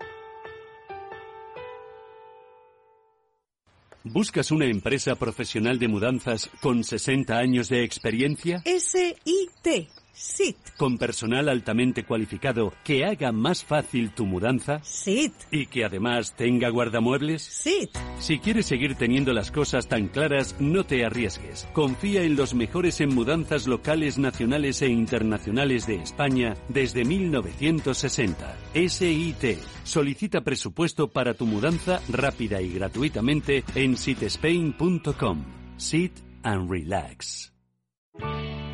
¿Buscas 4.04 4.50
una 4.50 4.64
empresa 4.64 5.14
profesional 5.16 5.78
de 5.78 5.86
mudanzas 5.86 6.50
con 6.62 6.84
60 6.84 7.36
años 7.36 7.68
de 7.68 7.84
experiencia? 7.84 8.62
SIT 8.64 9.90
SIT. 10.12 10.56
Con 10.76 10.98
personal 10.98 11.48
altamente 11.48 12.04
cualificado 12.04 12.72
que 12.84 13.04
haga 13.04 13.32
más 13.32 13.64
fácil 13.64 14.12
tu 14.12 14.26
mudanza. 14.26 14.80
SIT. 14.82 15.32
Y 15.50 15.66
que 15.66 15.84
además 15.84 16.34
tenga 16.36 16.68
guardamuebles. 16.68 17.42
SIT. 17.42 17.90
Si 18.18 18.38
quieres 18.38 18.66
seguir 18.66 18.94
teniendo 18.96 19.32
las 19.32 19.50
cosas 19.50 19.88
tan 19.88 20.08
claras, 20.08 20.56
no 20.58 20.84
te 20.84 21.04
arriesgues. 21.04 21.68
Confía 21.72 22.22
en 22.22 22.36
los 22.36 22.54
mejores 22.54 23.00
en 23.00 23.14
mudanzas 23.14 23.66
locales, 23.66 24.18
nacionales 24.18 24.82
e 24.82 24.88
internacionales 24.88 25.86
de 25.86 25.96
España 25.96 26.54
desde 26.68 27.04
1960. 27.04 28.56
SIT. 28.74 29.58
Solicita 29.84 30.42
presupuesto 30.42 31.08
para 31.08 31.34
tu 31.34 31.46
mudanza 31.46 32.00
rápida 32.08 32.60
y 32.60 32.72
gratuitamente 32.72 33.64
en 33.74 33.96
sitespain.com. 33.96 35.44
Sit 35.76 36.12
and 36.42 36.70
relax. 36.70 37.52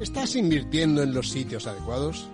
¿Estás 0.00 0.34
invirtiendo 0.34 1.02
en 1.02 1.12
los 1.12 1.28
sitios 1.28 1.66
adecuados? 1.66 2.26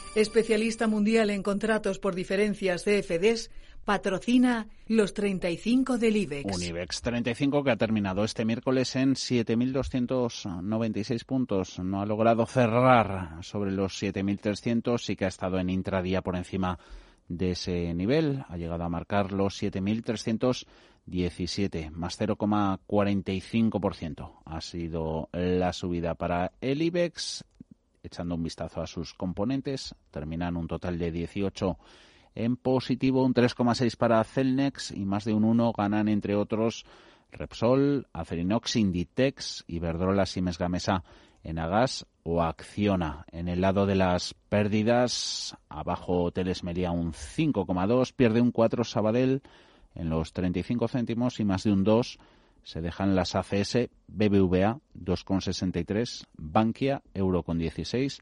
especialista 0.15 0.87
mundial 0.87 1.29
en 1.29 1.43
contratos 1.43 1.99
por 1.99 2.15
diferencias 2.15 2.83
CFDs, 2.83 3.51
patrocina 3.85 4.67
los 4.87 5.13
35 5.13 5.97
del 5.97 6.17
IBEX. 6.17 6.53
Un 6.55 6.63
IBEX 6.63 7.01
35 7.01 7.63
que 7.63 7.71
ha 7.71 7.77
terminado 7.77 8.23
este 8.23 8.45
miércoles 8.45 8.95
en 8.95 9.15
7.296 9.15 11.25
puntos. 11.25 11.79
No 11.79 12.01
ha 12.01 12.05
logrado 12.05 12.45
cerrar 12.45 13.43
sobre 13.43 13.71
los 13.71 13.99
7.300, 14.01 14.99
sí 14.99 15.15
que 15.15 15.25
ha 15.25 15.29
estado 15.29 15.57
en 15.59 15.69
intradía 15.69 16.21
por 16.21 16.35
encima 16.35 16.77
de 17.27 17.51
ese 17.51 17.93
nivel. 17.93 18.43
Ha 18.49 18.57
llegado 18.57 18.83
a 18.83 18.89
marcar 18.89 19.31
los 19.31 19.63
7.317, 19.63 21.91
más 21.91 22.19
0,45%. 22.19 24.31
Ha 24.45 24.61
sido 24.61 25.29
la 25.31 25.71
subida 25.73 26.15
para 26.15 26.53
el 26.59 26.81
IBEX 26.81 27.45
echando 28.03 28.35
un 28.35 28.43
vistazo 28.43 28.81
a 28.81 28.87
sus 28.87 29.13
componentes, 29.13 29.95
terminan 30.11 30.57
un 30.57 30.67
total 30.67 30.97
de 30.97 31.11
18 31.11 31.77
en 32.35 32.55
positivo, 32.55 33.23
un 33.23 33.33
3,6 33.33 33.97
para 33.97 34.23
Celnex 34.23 34.91
y 34.91 35.05
más 35.05 35.25
de 35.25 35.33
un 35.33 35.43
1 35.43 35.73
ganan 35.73 36.07
entre 36.07 36.35
otros 36.35 36.85
Repsol, 37.31 38.07
Acerinox, 38.13 38.75
Inditex, 38.75 39.63
Iberdrola, 39.67 40.25
Siemens 40.25 40.57
Gamesa, 40.57 41.03
Enagas 41.43 42.05
o 42.23 42.41
Acciona. 42.41 43.25
En 43.31 43.47
el 43.47 43.61
lado 43.61 43.85
de 43.85 43.95
las 43.95 44.33
pérdidas, 44.49 45.57
abajo 45.69 46.23
Hoteles 46.23 46.63
Mería 46.63 46.91
un 46.91 47.13
5,2, 47.13 48.13
pierde 48.13 48.41
un 48.41 48.51
4 48.51 48.83
Sabadell 48.83 49.41
en 49.95 50.09
los 50.09 50.33
35 50.33 50.87
céntimos 50.87 51.39
y 51.39 51.45
más 51.45 51.63
de 51.63 51.73
un 51.73 51.83
2 51.83 52.19
se 52.63 52.81
dejan 52.81 53.15
las 53.15 53.35
ACS, 53.35 53.89
BBVA 54.07 54.79
2,63, 55.03 56.25
Bankia, 56.37 57.01
Euro 57.13 57.43
con 57.43 57.57
16, 57.57 58.21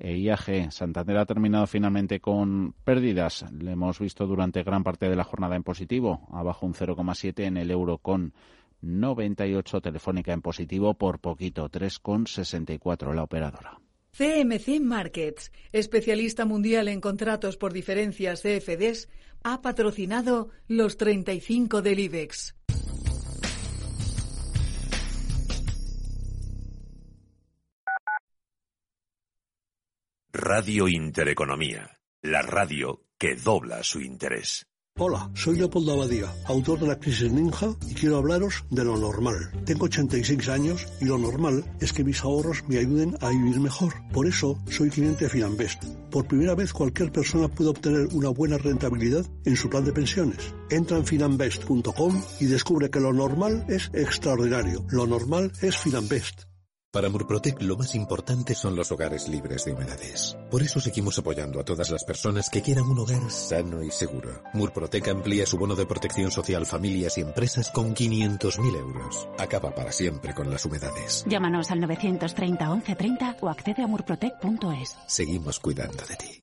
e 0.00 0.16
IAG. 0.18 0.72
Santander 0.72 1.18
ha 1.18 1.26
terminado 1.26 1.66
finalmente 1.66 2.20
con 2.20 2.74
pérdidas. 2.84 3.44
Le 3.52 3.72
hemos 3.72 3.98
visto 3.98 4.26
durante 4.26 4.62
gran 4.62 4.82
parte 4.82 5.08
de 5.08 5.16
la 5.16 5.24
jornada 5.24 5.56
en 5.56 5.62
positivo, 5.62 6.26
abajo 6.32 6.66
un 6.66 6.74
0,7 6.74 7.44
en 7.44 7.56
el 7.56 7.70
Euro 7.70 7.98
con 7.98 8.32
98, 8.80 9.80
Telefónica 9.80 10.32
en 10.32 10.40
positivo 10.40 10.94
por 10.94 11.20
poquito, 11.20 11.70
3,64 11.70 13.14
la 13.14 13.22
operadora. 13.22 13.78
CMC 14.12 14.80
Markets, 14.80 15.52
especialista 15.72 16.44
mundial 16.44 16.88
en 16.88 17.00
contratos 17.00 17.56
por 17.56 17.72
diferencias 17.72 18.42
CFDs, 18.42 19.08
ha 19.42 19.62
patrocinado 19.62 20.50
los 20.66 20.96
35 20.96 21.82
del 21.82 22.00
IBEX. 22.00 22.56
Radio 30.32 30.86
Intereconomía, 30.86 31.98
la 32.22 32.40
radio 32.40 33.02
que 33.18 33.34
dobla 33.34 33.82
su 33.82 34.00
interés. 34.00 34.64
Hola, 34.96 35.28
soy 35.34 35.56
Leopoldo 35.56 35.94
Abadía, 35.94 36.32
autor 36.46 36.78
de 36.78 36.86
La 36.86 37.00
Crisis 37.00 37.32
Ninja, 37.32 37.74
y 37.88 37.94
quiero 37.94 38.18
hablaros 38.18 38.64
de 38.70 38.84
lo 38.84 38.96
normal. 38.96 39.50
Tengo 39.66 39.86
86 39.86 40.48
años 40.48 40.86
y 41.00 41.06
lo 41.06 41.18
normal 41.18 41.64
es 41.80 41.92
que 41.92 42.04
mis 42.04 42.22
ahorros 42.22 42.62
me 42.68 42.78
ayuden 42.78 43.16
a 43.20 43.30
vivir 43.30 43.58
mejor. 43.58 43.92
Por 44.12 44.28
eso 44.28 44.56
soy 44.70 44.90
cliente 44.90 45.24
de 45.24 45.30
Finanbest. 45.30 45.82
Por 46.12 46.28
primera 46.28 46.54
vez 46.54 46.72
cualquier 46.72 47.10
persona 47.10 47.48
puede 47.48 47.70
obtener 47.70 48.06
una 48.12 48.28
buena 48.28 48.56
rentabilidad 48.56 49.26
en 49.44 49.56
su 49.56 49.68
plan 49.68 49.84
de 49.84 49.92
pensiones. 49.92 50.54
Entra 50.70 50.96
en 50.96 51.06
finanbest.com 51.06 52.22
y 52.38 52.46
descubre 52.46 52.88
que 52.88 53.00
lo 53.00 53.12
normal 53.12 53.64
es 53.68 53.90
extraordinario. 53.94 54.86
Lo 54.90 55.08
normal 55.08 55.50
es 55.60 55.76
Finanbest. 55.76 56.49
Para 56.92 57.08
Murprotec 57.08 57.62
lo 57.62 57.76
más 57.76 57.94
importante 57.94 58.56
son 58.56 58.74
los 58.74 58.90
hogares 58.90 59.28
libres 59.28 59.64
de 59.64 59.72
humedades. 59.72 60.36
Por 60.50 60.60
eso 60.60 60.80
seguimos 60.80 61.16
apoyando 61.20 61.60
a 61.60 61.64
todas 61.64 61.88
las 61.90 62.02
personas 62.02 62.50
que 62.50 62.62
quieran 62.62 62.86
un 62.86 62.98
hogar 62.98 63.30
sano 63.30 63.84
y 63.84 63.92
seguro. 63.92 64.42
Murprotec 64.54 65.06
amplía 65.06 65.46
su 65.46 65.56
bono 65.56 65.76
de 65.76 65.86
protección 65.86 66.32
social 66.32 66.66
familias 66.66 67.16
y 67.16 67.20
empresas 67.20 67.70
con 67.70 67.94
500.000 67.94 68.76
euros. 68.76 69.28
Acaba 69.38 69.72
para 69.72 69.92
siempre 69.92 70.34
con 70.34 70.50
las 70.50 70.64
humedades. 70.64 71.24
Llámanos 71.28 71.70
al 71.70 71.78
930 71.78 72.68
1130 72.68 73.36
o 73.40 73.48
accede 73.48 73.82
a 73.82 73.86
murprotec.es. 73.86 74.96
Seguimos 75.06 75.60
cuidando 75.60 76.04
de 76.04 76.16
ti. 76.16 76.42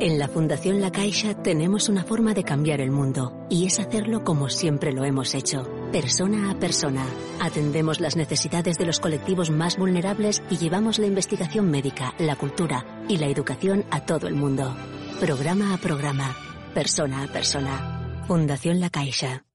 En 0.00 0.18
la 0.18 0.28
Fundación 0.28 0.80
La 0.80 0.92
Caixa 0.92 1.34
tenemos 1.34 1.88
una 1.88 2.04
forma 2.04 2.32
de 2.32 2.44
cambiar 2.44 2.80
el 2.80 2.92
mundo 2.92 3.46
y 3.50 3.66
es 3.66 3.80
hacerlo 3.80 4.22
como 4.22 4.48
siempre 4.48 4.92
lo 4.92 5.04
hemos 5.04 5.34
hecho, 5.34 5.68
persona 5.90 6.50
a 6.50 6.54
persona. 6.58 7.04
Atendemos 7.40 7.98
las 7.98 8.14
necesidades 8.14 8.78
de 8.78 8.86
los 8.86 9.00
colectivos 9.00 9.50
más 9.50 9.76
vulnerables 9.76 10.42
y 10.50 10.56
llevamos 10.56 11.00
la 11.00 11.06
investigación 11.06 11.70
médica, 11.70 12.14
la 12.18 12.36
cultura 12.36 13.04
y 13.08 13.18
la 13.18 13.26
educación 13.26 13.84
a 13.90 14.04
todo 14.06 14.28
el 14.28 14.34
mundo. 14.34 14.72
Programa 15.20 15.74
a 15.74 15.78
programa, 15.78 16.36
persona 16.74 17.24
a 17.24 17.26
persona. 17.26 18.24
Fundación 18.28 18.78
La 18.78 18.90
Caixa. 18.90 19.47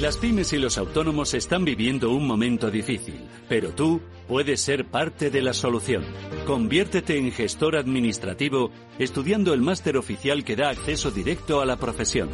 Las 0.00 0.16
pymes 0.16 0.52
y 0.52 0.58
los 0.58 0.78
autónomos 0.78 1.34
están 1.34 1.64
viviendo 1.64 2.10
un 2.10 2.26
momento 2.26 2.70
difícil, 2.70 3.20
pero 3.48 3.70
tú 3.70 4.00
puedes 4.28 4.60
ser 4.60 4.84
parte 4.84 5.30
de 5.30 5.42
la 5.42 5.52
solución. 5.52 6.04
Conviértete 6.46 7.18
en 7.18 7.32
gestor 7.32 7.76
administrativo 7.76 8.70
estudiando 8.98 9.54
el 9.54 9.60
máster 9.60 9.96
oficial 9.96 10.44
que 10.44 10.56
da 10.56 10.70
acceso 10.70 11.10
directo 11.10 11.60
a 11.60 11.66
la 11.66 11.76
profesión. 11.76 12.28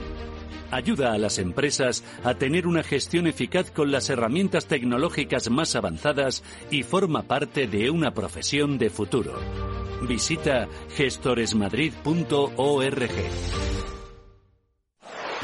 Ayuda 0.71 1.13
a 1.13 1.19
las 1.19 1.39
empresas 1.39 2.05
a 2.25 2.35
tener 2.35 2.67
una 2.67 2.83
gestión 2.83 3.27
eficaz 3.27 3.71
con 3.71 3.93
las 3.93 4.11
herramientas 4.11 4.67
tecnológicas 4.67 5.49
más 5.49 5.77
avanzadas 5.77 6.43
y 6.71 6.83
forma 6.83 7.23
parte 7.23 7.67
de 7.67 7.91
una 7.91 8.13
profesión 8.13 8.77
de 8.77 8.91
futuro. 8.91 9.39
Visita 10.03 10.69
gestoresmadrid.org. 10.97 13.84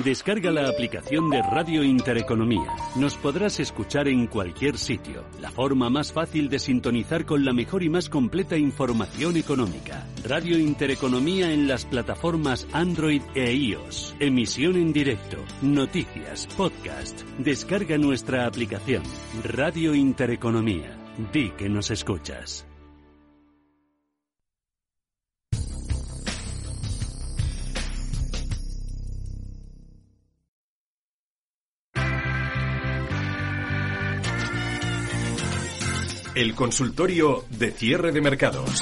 Descarga 0.04 0.50
la 0.50 0.66
aplicación 0.66 1.28
de 1.28 1.42
Radio 1.42 1.84
Intereconomía. 1.84 2.74
Nos 2.96 3.16
podrás 3.16 3.60
escuchar 3.60 4.08
en 4.08 4.28
cualquier 4.28 4.78
sitio. 4.78 5.24
La 5.42 5.50
forma 5.50 5.90
más 5.90 6.10
fácil 6.10 6.48
de 6.48 6.58
sintonizar 6.58 7.26
con 7.26 7.44
la 7.44 7.52
mejor 7.52 7.82
y 7.82 7.90
más 7.90 8.08
completa 8.08 8.56
información 8.56 9.36
económica. 9.36 10.06
Radio 10.24 10.58
Intereconomía 10.58 11.52
en 11.52 11.68
las 11.68 11.84
plataformas 11.84 12.66
Android 12.72 13.20
e 13.34 13.52
iOS. 13.52 14.16
Emisión 14.20 14.76
en 14.76 14.94
directo, 14.94 15.36
noticias, 15.60 16.46
podcast. 16.56 17.20
Descarga 17.38 17.98
nuestra 17.98 18.46
aplicación. 18.46 19.02
Radio 19.44 19.94
Intereconomía. 19.94 20.96
Di 21.30 21.50
que 21.50 21.68
nos 21.68 21.90
escuchas. 21.90 22.69
El 36.35 36.55
consultorio 36.55 37.45
de 37.51 37.73
cierre 37.73 38.12
de 38.12 38.21
mercados. 38.21 38.81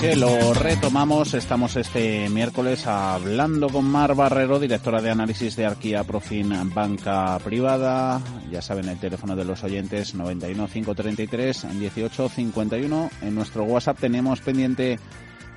Que 0.00 0.16
lo 0.16 0.54
retomamos, 0.54 1.34
estamos 1.34 1.76
este 1.76 2.30
miércoles 2.30 2.86
hablando 2.86 3.68
con 3.68 3.84
Mar 3.84 4.14
Barrero, 4.14 4.58
directora 4.58 5.02
de 5.02 5.10
análisis 5.10 5.54
de 5.54 5.66
Arquía 5.66 6.02
Profin 6.04 6.50
Banca 6.74 7.38
Privada. 7.44 8.22
Ya 8.50 8.62
saben, 8.62 8.88
el 8.88 8.98
teléfono 8.98 9.36
de 9.36 9.44
los 9.44 9.62
oyentes 9.64 10.14
91 10.14 10.66
533 10.66 11.78
18 11.78 12.28
51. 12.30 13.10
En 13.20 13.34
nuestro 13.34 13.64
WhatsApp 13.64 14.00
tenemos 14.00 14.40
pendiente 14.40 14.98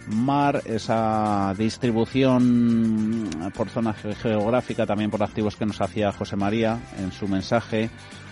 Mar, 0.08 0.62
esa 0.66 1.54
distribución 1.58 3.30
por 3.56 3.70
zona 3.70 3.94
geográfica, 3.94 4.86
también 4.86 5.10
por 5.10 5.24
activos 5.24 5.56
que 5.56 5.66
nos 5.66 5.82
hacía 5.82 6.12
José 6.12 6.36
María 6.36 6.78
en 7.00 7.12
su 7.12 7.28
mensaje 7.28 7.90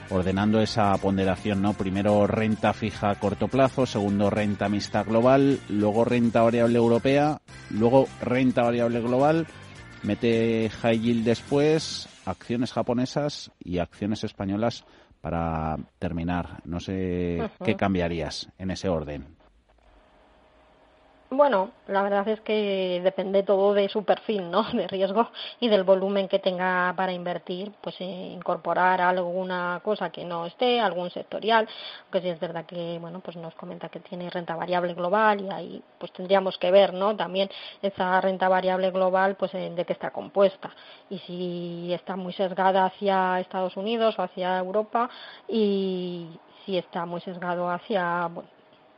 ordenando 0.09 0.61
esa 0.61 0.95
ponderación, 0.97 1.61
¿no? 1.61 1.73
Primero 1.73 2.27
renta 2.27 2.73
fija 2.73 3.09
a 3.09 3.19
corto 3.19 3.47
plazo, 3.47 3.85
segundo 3.85 4.29
renta 4.29 4.69
mixta 4.69 5.03
global, 5.03 5.59
luego 5.69 6.05
renta 6.05 6.41
variable 6.41 6.77
europea, 6.77 7.39
luego 7.69 8.07
renta 8.21 8.63
variable 8.63 9.01
global, 9.01 9.47
mete 10.03 10.69
high 10.69 10.99
yield 10.99 11.25
después, 11.25 12.07
acciones 12.25 12.73
japonesas 12.73 13.51
y 13.63 13.79
acciones 13.79 14.23
españolas 14.23 14.85
para 15.21 15.77
terminar. 15.99 16.61
No 16.65 16.79
sé 16.79 17.49
qué 17.63 17.75
cambiarías 17.75 18.49
en 18.57 18.71
ese 18.71 18.89
orden. 18.89 19.42
Bueno, 21.35 21.71
la 21.87 22.03
verdad 22.03 22.27
es 22.27 22.41
que 22.41 23.01
depende 23.03 23.41
todo 23.41 23.73
de 23.73 23.89
su 23.89 24.03
perfil, 24.03 24.51
¿no? 24.51 24.63
De 24.71 24.87
riesgo 24.87 25.29
y 25.59 25.67
del 25.67 25.83
volumen 25.83 26.27
que 26.27 26.37
tenga 26.37 26.93
para 26.95 27.11
invertir, 27.11 27.71
pues 27.81 27.99
eh, 28.01 28.05
incorporar 28.05 29.01
alguna 29.01 29.81
cosa 29.83 30.11
que 30.11 30.25
no 30.25 30.45
esté, 30.45 30.79
algún 30.79 31.09
sectorial, 31.09 31.67
que 32.11 32.21
sí 32.21 32.29
es 32.29 32.39
verdad 32.39 32.65
que, 32.67 32.99
bueno, 33.01 33.19
pues 33.21 33.35
nos 33.35 33.55
comenta 33.55 33.89
que 33.89 33.99
tiene 33.99 34.29
renta 34.29 34.55
variable 34.55 34.93
global 34.93 35.41
y 35.41 35.49
ahí 35.49 35.83
pues 35.97 36.11
tendríamos 36.13 36.59
que 36.59 36.69
ver, 36.69 36.93
¿no? 36.93 37.15
También 37.15 37.49
esa 37.81 38.21
renta 38.21 38.47
variable 38.47 38.91
global, 38.91 39.35
pues 39.35 39.53
de 39.53 39.85
qué 39.87 39.93
está 39.93 40.11
compuesta 40.11 40.69
y 41.09 41.17
si 41.19 41.93
está 41.93 42.15
muy 42.15 42.33
sesgada 42.33 42.85
hacia 42.85 43.39
Estados 43.39 43.75
Unidos 43.75 44.19
o 44.19 44.21
hacia 44.21 44.59
Europa 44.59 45.09
y 45.47 46.27
si 46.63 46.77
está 46.77 47.07
muy 47.07 47.21
sesgado 47.21 47.71
hacia 47.71 48.27
bueno, 48.27 48.49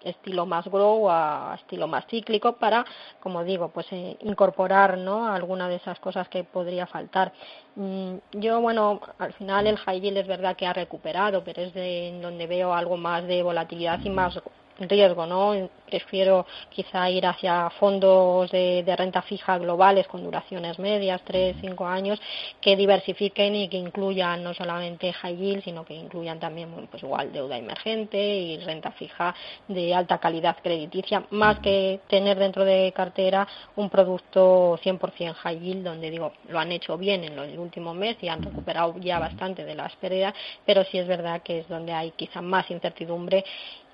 estilo 0.06 0.46
más 0.46 0.65
grow 0.68 1.10
a 1.10 1.56
estilo 1.60 1.88
más 1.88 2.06
cíclico 2.08 2.54
para, 2.54 2.86
como 3.20 3.44
digo, 3.44 3.70
pues 3.70 3.88
eh, 3.91 4.18
incorporar 4.22 4.98
¿no? 4.98 5.28
alguna 5.28 5.68
de 5.68 5.76
esas 5.76 6.00
cosas 6.00 6.30
que 6.30 6.44
podría 6.44 6.88
faltar. 6.88 7.34
Mm, 7.76 8.15
yo, 8.34 8.62
bueno, 8.62 9.02
al 9.20 9.34
final 9.34 9.68
el 9.68 9.78
high 9.78 10.00
yield 10.00 10.18
es 10.18 10.28
verdad 10.28 10.56
que 10.56 10.68
ha 10.68 10.74
recuperado, 10.74 11.44
pero 11.44 11.62
es 11.62 11.74
de 11.74 12.18
donde 12.22 12.48
veo 12.48 12.74
algo 12.74 12.98
más 12.98 13.26
de 13.26 13.44
volatilidad 13.44 14.00
y 14.04 14.10
más 14.10 14.39
riesgo, 14.80 15.26
¿no? 15.26 15.70
Prefiero 15.86 16.46
quizá 16.70 17.10
ir 17.10 17.26
hacia 17.26 17.70
fondos 17.72 18.52
de, 18.52 18.84
renta 18.98 19.22
fija 19.22 19.58
globales 19.58 20.08
con 20.08 20.24
duraciones 20.24 20.80
medias, 20.80 21.22
tres, 21.24 21.56
cinco 21.62 21.86
años, 21.86 22.20
que 22.60 22.76
diversifiquen 22.76 23.56
y 23.56 23.70
que 23.70 23.78
incluyan 23.78 24.44
no 24.44 24.54
solamente 24.54 25.14
high 25.14 25.36
yield, 25.38 25.64
sino 25.64 25.86
que 25.86 25.94
incluyan 25.94 26.40
también, 26.40 26.70
pues 26.90 27.04
igual 27.04 27.32
deuda 27.32 27.58
emergente 27.58 28.18
y 28.18 28.58
renta 28.58 28.92
fija 28.92 29.36
de 29.68 29.94
alta 29.94 30.18
calidad 30.18 30.58
crediticia, 30.62 31.24
más 31.30 31.60
que 31.60 32.00
tener 32.08 32.38
dentro 32.38 32.66
de 32.66 32.92
cartera 32.96 33.48
un 33.76 33.90
producto 33.90 34.78
100% 34.84 35.34
high 35.36 35.60
yield, 35.60 35.84
donde 35.84 36.10
digo, 36.10 36.34
lo 36.50 36.60
han 36.60 36.72
hecho 36.72 36.98
bien 36.98 37.24
en 37.24 37.38
el 37.38 37.60
último 37.60 37.94
mes 37.94 38.18
y 38.22 38.28
han 38.28 38.42
recuperado 38.42 38.96
ya 39.00 39.20
bastante 39.20 39.66
de 39.66 39.76
las 39.76 39.96
pérdidas, 39.98 40.34
pero 40.66 40.84
sí 40.86 40.98
es 40.98 41.08
verdad 41.08 41.42
que 41.42 41.60
es 41.60 41.68
donde 41.68 41.94
hay 41.94 42.12
quizá 42.12 42.42
más 42.42 42.70
incertidumbre 42.72 43.46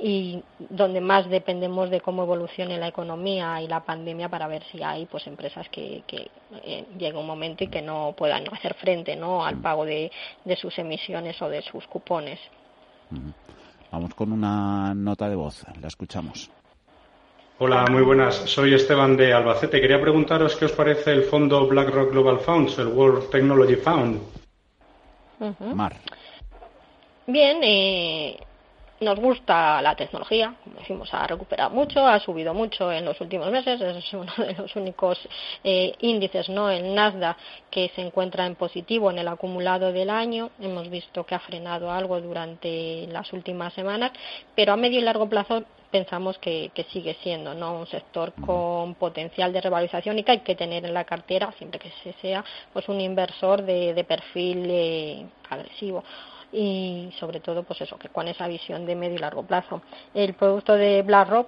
y 0.01 0.43
donde 0.57 0.99
más 0.99 1.29
dependemos 1.29 1.91
de 1.91 2.01
cómo 2.01 2.23
evolucione 2.23 2.79
la 2.79 2.87
economía 2.87 3.61
y 3.61 3.67
la 3.67 3.81
pandemia 3.81 4.29
para 4.29 4.47
ver 4.47 4.63
si 4.71 4.81
hay 4.81 5.05
pues 5.05 5.27
empresas 5.27 5.69
que, 5.69 6.03
que 6.07 6.27
eh, 6.63 6.85
llegue 6.97 7.17
un 7.17 7.27
momento 7.27 7.63
y 7.63 7.67
que 7.67 7.83
no 7.83 8.15
puedan 8.17 8.43
hacer 8.51 8.73
frente 8.73 9.15
¿no? 9.15 9.45
al 9.45 9.57
pago 9.57 9.85
de, 9.85 10.11
de 10.43 10.55
sus 10.55 10.77
emisiones 10.79 11.39
o 11.41 11.49
de 11.49 11.61
sus 11.61 11.85
cupones. 11.85 12.39
Vamos 13.91 14.15
con 14.15 14.31
una 14.31 14.93
nota 14.95 15.29
de 15.29 15.35
voz, 15.35 15.63
la 15.79 15.87
escuchamos. 15.87 16.49
Hola, 17.59 17.85
muy 17.91 18.01
buenas. 18.01 18.37
Soy 18.49 18.73
Esteban 18.73 19.15
de 19.15 19.33
Albacete. 19.33 19.79
Quería 19.79 20.01
preguntaros 20.01 20.55
qué 20.55 20.65
os 20.65 20.71
parece 20.71 21.11
el 21.11 21.25
fondo 21.25 21.67
BlackRock 21.67 22.09
Global 22.09 22.39
Funds, 22.39 22.79
el 22.79 22.87
World 22.87 23.29
Technology 23.29 23.75
Fund. 23.75 24.19
Mar. 25.75 25.95
Bien, 27.27 27.59
eh, 27.61 28.39
nos 29.01 29.19
gusta 29.19 29.81
la 29.81 29.95
tecnología, 29.95 30.53
como 30.63 30.79
decimos, 30.79 31.13
ha 31.13 31.25
recuperado 31.25 31.71
mucho, 31.71 32.05
ha 32.05 32.19
subido 32.19 32.53
mucho 32.53 32.91
en 32.91 33.03
los 33.03 33.19
últimos 33.19 33.51
meses, 33.51 33.81
es 33.81 34.13
uno 34.13 34.31
de 34.37 34.53
los 34.53 34.75
únicos 34.75 35.19
eh, 35.63 35.93
índices, 35.99 36.49
¿no? 36.49 36.69
El 36.69 36.93
Nasdaq 36.93 37.35
que 37.69 37.89
se 37.95 38.01
encuentra 38.01 38.45
en 38.45 38.55
positivo 38.55 39.09
en 39.09 39.17
el 39.17 39.27
acumulado 39.27 39.91
del 39.91 40.09
año, 40.09 40.51
hemos 40.59 40.89
visto 40.89 41.25
que 41.25 41.35
ha 41.35 41.39
frenado 41.39 41.91
algo 41.91 42.21
durante 42.21 43.07
las 43.07 43.33
últimas 43.33 43.73
semanas, 43.73 44.11
pero 44.55 44.73
a 44.73 44.77
medio 44.77 44.99
y 44.99 45.03
largo 45.03 45.27
plazo 45.27 45.63
pensamos 45.91 46.37
que, 46.37 46.71
sigue 46.91 47.15
siendo 47.21 47.53
¿no? 47.53 47.73
un 47.73 47.87
sector 47.87 48.33
con 48.33 48.95
potencial 48.95 49.51
de 49.53 49.61
revalorización 49.61 50.17
y 50.17 50.23
que 50.23 50.31
hay 50.31 50.39
que 50.39 50.55
tener 50.55 50.85
en 50.85 50.93
la 50.93 51.03
cartera, 51.03 51.51
siempre 51.57 51.79
que 51.79 51.91
se 52.03 52.13
sea, 52.13 52.43
pues 52.73 52.87
un 52.87 52.99
inversor 53.01 53.61
de, 53.63 54.05
perfil 54.07 54.65
eh, 54.69 55.25
agresivo 55.49 56.03
y 56.51 57.09
sobre 57.19 57.39
todo 57.39 57.63
pues 57.63 57.81
eso 57.81 57.97
que 57.97 58.09
con 58.09 58.27
esa 58.27 58.47
visión 58.47 58.85
de 58.85 58.95
medio 58.95 59.15
y 59.15 59.19
largo 59.19 59.43
plazo. 59.43 59.81
El 60.13 60.33
producto 60.33 60.73
de 60.73 61.01
BlackRock 61.01 61.47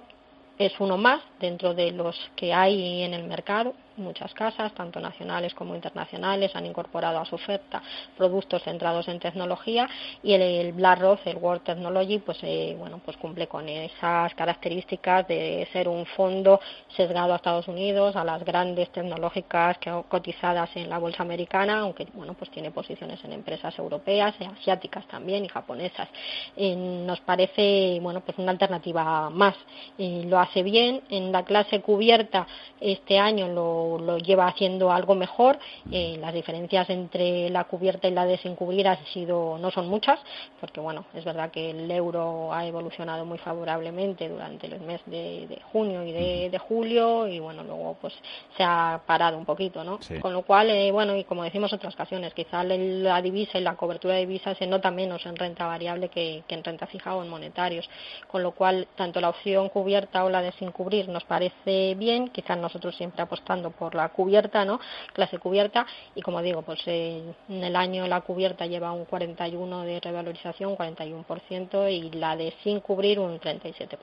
es 0.58 0.78
uno 0.78 0.96
más 0.96 1.20
dentro 1.40 1.74
de 1.74 1.90
los 1.90 2.16
que 2.36 2.52
hay 2.54 3.02
en 3.02 3.14
el 3.14 3.24
mercado 3.24 3.74
muchas 3.96 4.32
casas, 4.34 4.72
tanto 4.74 5.00
nacionales 5.00 5.54
como 5.54 5.74
internacionales, 5.74 6.54
han 6.54 6.66
incorporado 6.66 7.18
a 7.18 7.24
su 7.24 7.34
oferta 7.34 7.82
productos 8.16 8.62
centrados 8.62 9.08
en 9.08 9.18
tecnología 9.18 9.88
y 10.22 10.32
el, 10.32 10.42
el 10.42 10.72
BlackRock, 10.72 11.20
el 11.26 11.36
World 11.36 11.62
Technology, 11.62 12.18
pues 12.18 12.38
eh, 12.42 12.74
bueno, 12.78 13.00
pues 13.04 13.16
cumple 13.16 13.46
con 13.46 13.68
esas 13.68 14.34
características 14.34 15.26
de 15.28 15.68
ser 15.72 15.88
un 15.88 16.06
fondo 16.06 16.60
sesgado 16.96 17.32
a 17.32 17.36
Estados 17.36 17.68
Unidos, 17.68 18.16
a 18.16 18.24
las 18.24 18.44
grandes 18.44 18.90
tecnológicas 18.90 19.78
que 19.78 19.90
cotizadas 20.08 20.70
en 20.76 20.88
la 20.88 20.98
bolsa 20.98 21.22
americana, 21.22 21.80
aunque 21.80 22.06
bueno, 22.14 22.34
pues 22.34 22.50
tiene 22.50 22.70
posiciones 22.70 23.22
en 23.24 23.32
empresas 23.32 23.78
europeas, 23.78 24.34
asiáticas 24.58 25.06
también 25.06 25.44
y 25.44 25.48
japonesas. 25.48 26.08
nos 26.56 27.20
parece 27.20 27.98
bueno, 28.00 28.20
pues 28.20 28.38
una 28.38 28.52
alternativa 28.52 29.30
más. 29.30 29.54
lo 29.98 30.38
hace 30.38 30.62
bien 30.62 31.02
en 31.10 31.32
la 31.32 31.44
clase 31.44 31.80
cubierta 31.80 32.46
este 32.80 33.18
año 33.18 33.48
lo 33.48 33.83
lo, 34.00 34.18
lleva 34.18 34.46
haciendo 34.46 34.90
algo 34.90 35.14
mejor. 35.14 35.58
Eh, 35.90 36.16
las 36.20 36.34
diferencias 36.34 36.88
entre 36.90 37.50
la 37.50 37.64
cubierta 37.64 38.08
y 38.08 38.12
la 38.12 38.26
de 38.26 38.38
sin 38.38 38.54
cubrir 38.54 38.88
ha 38.88 38.96
sido, 39.12 39.58
no 39.58 39.70
son 39.70 39.88
muchas, 39.88 40.18
porque 40.60 40.80
bueno, 40.80 41.04
es 41.14 41.24
verdad 41.24 41.50
que 41.50 41.70
el 41.70 41.90
euro 41.90 42.52
ha 42.52 42.66
evolucionado 42.66 43.24
muy 43.24 43.38
favorablemente 43.38 44.28
durante 44.28 44.66
el 44.66 44.80
mes 44.80 45.00
de, 45.06 45.60
junio 45.72 46.04
y 46.04 46.12
de, 46.12 46.58
julio 46.58 47.26
y 47.26 47.40
bueno, 47.40 47.62
luego 47.62 47.96
pues 48.00 48.14
se 48.56 48.62
ha 48.62 49.00
parado 49.06 49.36
un 49.36 49.44
poquito, 49.44 49.84
¿no? 49.84 49.98
Con 50.20 50.32
lo 50.32 50.42
cual, 50.42 50.70
eh, 50.70 50.90
bueno, 50.90 51.16
y 51.16 51.24
como 51.24 51.44
decimos 51.44 51.72
otras 51.72 51.94
ocasiones, 51.94 52.32
quizá 52.34 52.64
la 52.64 53.20
divisa 53.20 53.58
y 53.58 53.62
la 53.62 53.76
cobertura 53.76 54.14
de 54.14 54.20
divisa 54.20 54.54
se 54.54 54.66
nota 54.66 54.90
menos 54.90 55.26
en 55.26 55.36
renta 55.36 55.66
variable 55.66 56.08
que, 56.08 56.42
que 56.46 56.54
en 56.54 56.64
renta 56.64 56.86
fija 56.86 57.14
o 57.14 57.22
en 57.22 57.28
monetarios, 57.28 57.88
con 58.28 58.42
lo 58.42 58.52
cual 58.52 58.88
tanto 58.96 59.20
la 59.20 59.28
opción 59.28 59.68
cubierta 59.68 60.24
o 60.24 60.30
la 60.30 60.42
de 60.42 60.52
sin 60.52 60.70
cubrir 60.70 61.08
nos 61.08 61.24
parece 61.24 61.94
bien, 61.94 62.28
quizás 62.28 62.58
nosotros 62.58 62.96
siempre 62.96 63.22
apostando 63.22 63.70
por 63.78 63.94
la 63.94 64.08
cubierta, 64.08 64.64
¿no? 64.64 64.80
Clase 65.12 65.38
cubierta 65.38 65.86
y 66.14 66.22
como 66.22 66.42
digo, 66.42 66.62
pues 66.62 66.80
eh, 66.86 67.22
en 67.48 67.64
el 67.64 67.76
año 67.76 68.06
la 68.06 68.20
cubierta 68.22 68.66
lleva 68.66 68.92
un 68.92 69.04
41 69.04 69.82
de 69.82 70.00
revalorización, 70.00 70.76
41% 70.76 71.90
y 71.90 72.10
la 72.10 72.36
de 72.36 72.54
sin 72.62 72.80
cubrir 72.80 73.18
un 73.18 73.38
37%. 73.38 73.96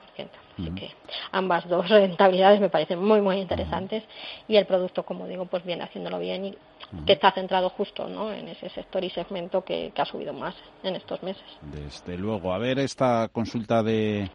Así 0.58 0.70
que 0.74 0.90
ambas 1.32 1.68
dos 1.68 1.88
rentabilidades 1.90 2.60
me 2.60 2.68
parecen 2.68 3.02
muy 3.02 3.20
muy 3.20 3.36
interesantes 3.38 4.04
y 4.48 4.56
el 4.56 4.66
producto, 4.66 5.04
como 5.04 5.26
digo, 5.26 5.46
pues 5.46 5.64
viene 5.64 5.84
haciéndolo 5.84 6.18
bien 6.18 6.44
y 6.46 6.58
que 7.06 7.14
está 7.14 7.32
centrado 7.32 7.70
justo 7.70 8.06
¿no? 8.06 8.32
en 8.32 8.48
ese 8.48 8.68
sector 8.68 9.02
y 9.02 9.10
segmento 9.10 9.64
que, 9.64 9.92
que 9.94 10.02
ha 10.02 10.04
subido 10.04 10.32
más 10.32 10.54
en 10.82 10.96
estos 10.96 11.22
meses. 11.22 11.44
Desde 11.62 12.18
luego, 12.18 12.52
a 12.52 12.58
ver 12.58 12.78
esta 12.78 13.28
consulta 13.32 13.82
de 13.82 14.30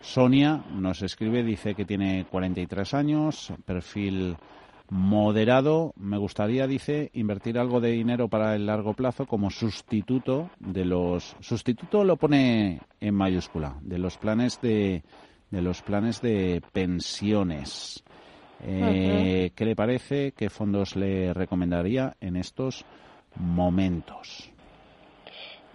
Sonia 0.00 0.62
nos 0.70 1.02
escribe, 1.02 1.42
dice 1.42 1.74
que 1.74 1.84
tiene 1.84 2.26
43 2.30 2.94
años, 2.94 3.52
perfil 3.64 4.36
moderado. 4.90 5.92
Me 5.96 6.18
gustaría, 6.18 6.66
dice, 6.66 7.10
invertir 7.14 7.58
algo 7.58 7.80
de 7.80 7.92
dinero 7.92 8.28
para 8.28 8.54
el 8.54 8.66
largo 8.66 8.94
plazo 8.94 9.26
como 9.26 9.50
sustituto 9.50 10.50
de 10.58 10.84
los. 10.84 11.36
Sustituto 11.40 12.04
lo 12.04 12.16
pone 12.16 12.80
en 13.00 13.14
mayúscula, 13.14 13.76
de 13.82 13.98
los 13.98 14.16
planes 14.16 14.60
de, 14.60 15.02
de 15.50 15.62
los 15.62 15.82
planes 15.82 16.20
de 16.20 16.62
pensiones. 16.72 18.02
Eh, 18.62 19.50
¿Qué 19.54 19.64
le 19.64 19.76
parece? 19.76 20.32
¿Qué 20.32 20.48
fondos 20.48 20.96
le 20.96 21.34
recomendaría 21.34 22.16
en 22.20 22.36
estos 22.36 22.84
momentos? 23.36 24.50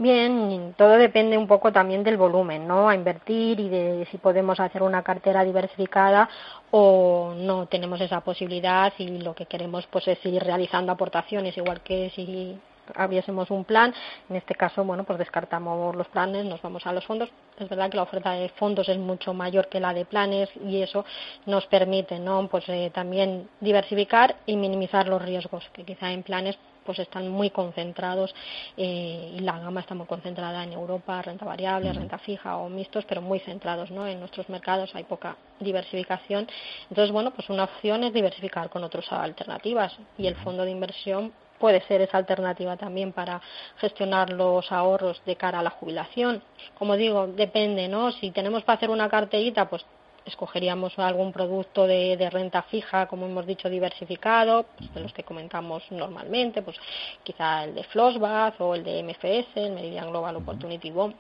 Bien, 0.02 0.74
todo 0.80 0.98
depende 0.98 1.38
un 1.38 1.46
poco 1.46 1.72
también 1.72 2.04
del 2.04 2.18
volumen, 2.18 2.68
¿no? 2.68 2.90
A 2.90 2.96
invertir 2.96 3.60
y 3.60 3.70
de 3.70 4.08
si 4.10 4.18
podemos 4.18 4.60
hacer 4.60 4.82
una 4.82 5.04
cartera 5.04 5.44
diversificada 5.44 6.28
o 6.72 7.36
no 7.38 7.68
tenemos 7.68 8.02
esa 8.02 8.22
posibilidad 8.22 8.92
y 8.98 9.20
lo 9.20 9.36
que 9.36 9.46
queremos 9.46 9.86
pues 9.92 10.08
es 10.08 10.18
seguir 10.18 10.44
realizando 10.44 10.92
aportaciones, 10.92 11.56
igual 11.56 11.82
que 11.82 12.10
si 12.16 12.60
habiésemos 12.96 13.52
un 13.52 13.64
plan, 13.64 13.94
en 14.28 14.38
este 14.38 14.56
caso, 14.56 14.84
bueno, 14.84 15.04
pues 15.04 15.20
descartamos 15.20 15.96
los 15.96 16.08
planes, 16.08 16.46
nos 16.46 16.64
vamos 16.64 16.84
a 16.88 16.94
los 16.94 17.06
fondos. 17.06 17.30
Es 17.60 17.70
verdad 17.70 17.92
que 17.92 17.98
la 17.98 18.04
oferta 18.04 18.32
de 18.32 18.50
fondos 18.50 18.90
es 18.90 18.98
mucho 18.98 19.36
mayor 19.36 19.68
que 19.68 19.80
la 19.80 19.94
de 19.94 20.06
planes 20.06 20.50
y 20.66 20.82
eso 20.82 21.06
nos 21.46 21.68
permite, 21.68 22.18
¿no? 22.18 22.48
Pues 22.48 22.68
eh, 22.70 22.90
también 22.92 23.48
diversificar 23.60 24.36
y 24.48 24.56
minimizar 24.56 25.08
los 25.08 25.22
riesgos, 25.22 25.64
que 25.74 25.84
quizá 25.84 26.12
en 26.12 26.24
planes 26.24 26.58
pues 26.86 27.00
están 27.00 27.30
muy 27.30 27.50
concentrados 27.50 28.34
eh, 28.78 29.34
y 29.36 29.40
la 29.40 29.60
gama 29.60 29.82
está 29.82 29.96
muy 29.96 30.08
concentrada 30.08 30.64
en 30.64 30.74
Europa, 30.74 31.22
renta 31.22 31.46
variable, 31.46 31.94
renta 31.94 32.18
fija 32.18 32.58
o 32.58 32.70
mixtos, 32.70 33.06
pero 33.06 33.22
muy 33.22 33.40
centrados 33.40 33.92
¿no? 33.92 34.08
en 34.08 34.20
nuestros 34.20 34.50
mercados, 34.50 34.94
hay 34.96 35.04
poca 35.04 35.36
diversificación. 35.60 36.48
Entonces, 36.90 37.12
bueno, 37.12 37.32
pues 37.32 37.50
una 37.50 37.66
opción 37.66 38.04
es 38.04 38.14
diversificar 38.14 38.70
con 38.70 38.84
otras 38.84 39.12
alternativas 39.12 39.96
y 40.18 40.28
el 40.28 40.36
fondo 40.36 40.64
de 40.64 40.72
inversión 40.72 41.34
puede 41.62 41.82
ser 41.84 42.02
esa 42.02 42.18
alternativa 42.18 42.76
también 42.76 43.14
para 43.14 43.40
gestionar 43.78 44.32
los 44.32 44.72
ahorros 44.72 45.22
de 45.26 45.36
cara 45.36 45.60
a 45.60 45.64
la 45.64 45.70
jubilación. 45.70 46.42
Como 46.78 46.98
digo, 46.98 47.28
depende, 47.28 47.88
¿no? 47.88 48.12
Si 48.12 48.32
tenemos 48.32 48.64
para 48.64 48.78
hacer 48.78 48.90
una 48.90 49.08
carterita, 49.08 49.70
pues 49.70 49.86
escogeríamos 50.26 50.98
algún 51.00 51.32
producto 51.32 51.88
de, 51.88 52.30
renta 52.32 52.62
fija, 52.64 53.08
como 53.08 53.26
hemos 53.26 53.46
dicho, 53.46 53.70
diversificado, 53.70 54.66
pues 54.78 54.94
de 54.94 55.02
los 55.02 55.14
que 55.14 55.24
comentamos 55.24 55.84
normalmente, 55.92 56.62
pues 56.62 56.78
quizá 57.24 57.64
el 57.64 57.76
de 57.76 57.84
Flossbath 57.84 58.60
o 58.62 58.76
el 58.76 58.84
de 58.84 59.04
MFS, 59.04 59.56
el 59.56 59.72
Meridian 59.74 60.10
Global 60.10 60.36
Opportunity 60.38 60.92
Bond 60.92 61.16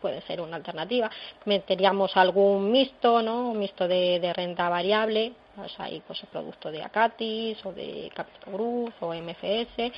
puede 0.00 0.20
ser 0.22 0.40
una 0.40 0.56
alternativa. 0.56 1.10
Meteríamos 1.46 2.16
algún 2.16 2.70
mixto, 2.70 3.22
¿no? 3.22 3.50
Un 3.50 3.58
mixto 3.58 3.88
de, 3.88 4.20
de 4.20 4.32
renta 4.32 4.68
variable, 4.68 5.32
pues 5.56 5.72
ahí 5.78 6.02
pues 6.06 6.22
el 6.22 6.28
producto 6.28 6.70
de 6.70 6.82
Acatis 6.82 7.64
o 7.64 7.72
de 7.72 8.10
Capital 8.14 8.52
Group 8.52 8.92
o 9.00 9.14
MFS 9.14 9.92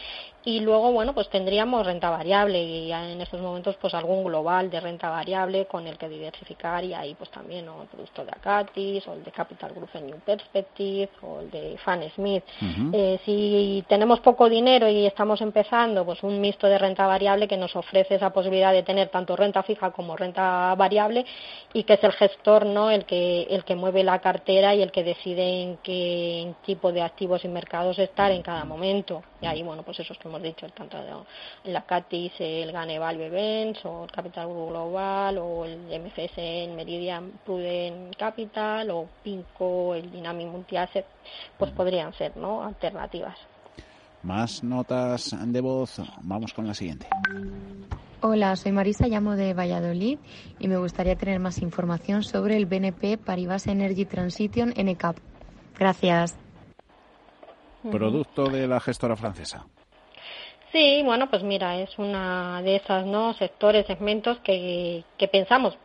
y 0.45 0.61
luego 0.61 0.93
bueno 0.93 1.13
pues 1.13 1.29
tendríamos 1.29 1.85
renta 1.85 2.11
variable 2.11 2.63
y 2.63 2.93
en 2.93 3.21
estos 3.21 3.41
momentos 3.41 3.77
pues 3.81 3.95
algún 3.95 4.25
global 4.25 4.71
de 4.71 4.81
renta 4.81 5.11
variable 5.11 5.67
con 5.67 5.87
el 5.87 5.99
que 5.99 6.09
diversificar 6.09 6.85
y 6.85 6.95
ahí 6.95 7.15
pues 7.15 7.31
también 7.31 7.67
el 7.67 7.89
producto 7.89 8.25
de 8.25 8.31
Acatis 8.31 9.07
o 9.09 9.15
el 9.15 9.25
de 9.25 9.33
Capital 9.33 9.73
Group 9.73 9.91
en 9.95 10.07
New 10.07 10.21
Perspective 10.21 11.09
o 11.23 11.41
el 11.41 11.51
de 11.51 11.77
Fan 11.85 12.03
Smith. 12.15 12.45
Eh, 12.93 13.19
si 13.25 13.85
tenemos 13.89 14.21
poco 14.21 14.49
dinero 14.49 14.89
y 14.89 15.07
estamos 15.07 15.41
empezando 15.41 16.05
pues 16.05 16.23
un 16.23 16.41
mixto 16.41 16.67
de 16.69 16.79
renta 16.79 17.07
variable 17.07 17.49
que 17.49 17.57
nos 17.57 17.75
ofrece 17.75 18.15
esa 18.15 18.31
posibilidad 18.31 18.73
de 18.73 18.83
tener 18.83 19.09
tanto 19.09 19.37
renta 19.37 19.63
fija 19.63 19.91
como 19.91 20.17
renta 20.17 20.75
variable 20.77 21.25
y 21.73 21.83
que 21.83 21.95
es 21.95 22.05
el 22.05 22.13
gestor 22.13 22.67
no 22.67 22.91
el 22.91 23.05
que 23.05 23.43
el 23.51 23.65
que 23.65 23.75
mueve 23.75 24.05
la 24.05 24.21
cartera 24.21 24.75
y 24.75 24.83
el 24.83 24.93
que 24.93 25.03
decide 25.03 25.46
en 25.47 25.79
qué 25.83 26.55
tipo 26.65 26.93
de 26.93 27.03
activos 27.03 27.45
y 27.45 27.49
mercados 27.49 27.99
estar 27.99 28.31
en 28.33 28.43
cada 28.43 28.65
momento. 28.65 29.23
Y 29.41 29.47
ahí, 29.47 29.63
bueno, 29.63 29.83
pues 29.83 30.01
esos 30.01 30.19
que 30.19 30.29
hemos 30.29 30.43
dicho, 30.43 30.69
tanto 30.71 30.99
la 31.65 31.83
CATIS, 31.87 32.33
el 32.39 32.73
Ganeval 32.73 33.17
Bevens, 33.17 33.85
o 33.85 34.05
el 34.05 34.11
Capital 34.11 34.49
Global, 34.49 35.39
o 35.39 35.65
el 35.65 35.79
MFS 36.01 36.39
en 36.39 36.77
Meridian 36.77 37.33
Prudent 37.45 38.15
Capital, 38.17 38.91
o 38.91 39.09
Pinco, 39.23 39.95
el 39.95 40.11
Dynamic 40.11 40.49
Multi-Asset, 40.49 41.07
pues 41.59 41.71
podrían 41.73 42.13
ser, 42.15 42.37
¿no?, 42.37 42.63
alternativas. 42.63 43.39
Más 44.23 44.65
notas 44.65 45.37
de 45.41 45.61
voz. 45.61 46.01
Vamos 46.23 46.53
con 46.53 46.67
la 46.67 46.75
siguiente. 46.75 47.07
Hola, 48.23 48.57
soy 48.57 48.73
Marisa, 48.73 49.07
llamo 49.07 49.37
de 49.37 49.55
Valladolid 49.55 50.19
y 50.59 50.69
me 50.69 50.79
gustaría 50.79 51.15
tener 51.17 51.39
más 51.39 51.59
información 51.59 52.25
sobre 52.25 52.57
el 52.57 52.67
BNP 52.67 53.19
Paribas 53.19 53.67
Energy 53.67 54.05
Transition 54.05 54.71
NCAP. 54.71 55.19
Gracias. 55.79 56.37
Producto 57.91 58.47
de 58.47 58.67
la 58.67 58.81
gestora 58.81 59.17
francesa. 59.17 59.67
Sí, 60.73 61.03
bueno, 61.05 61.31
pues 61.31 61.43
mira, 61.43 61.79
es 61.79 61.99
una 61.99 62.61
de 62.63 62.77
esas 62.77 63.07
no 63.07 63.35
sectores, 63.35 63.87
segmentos 63.87 64.39
que, 64.41 65.05
que 65.17 65.29
pensamos 65.29 65.77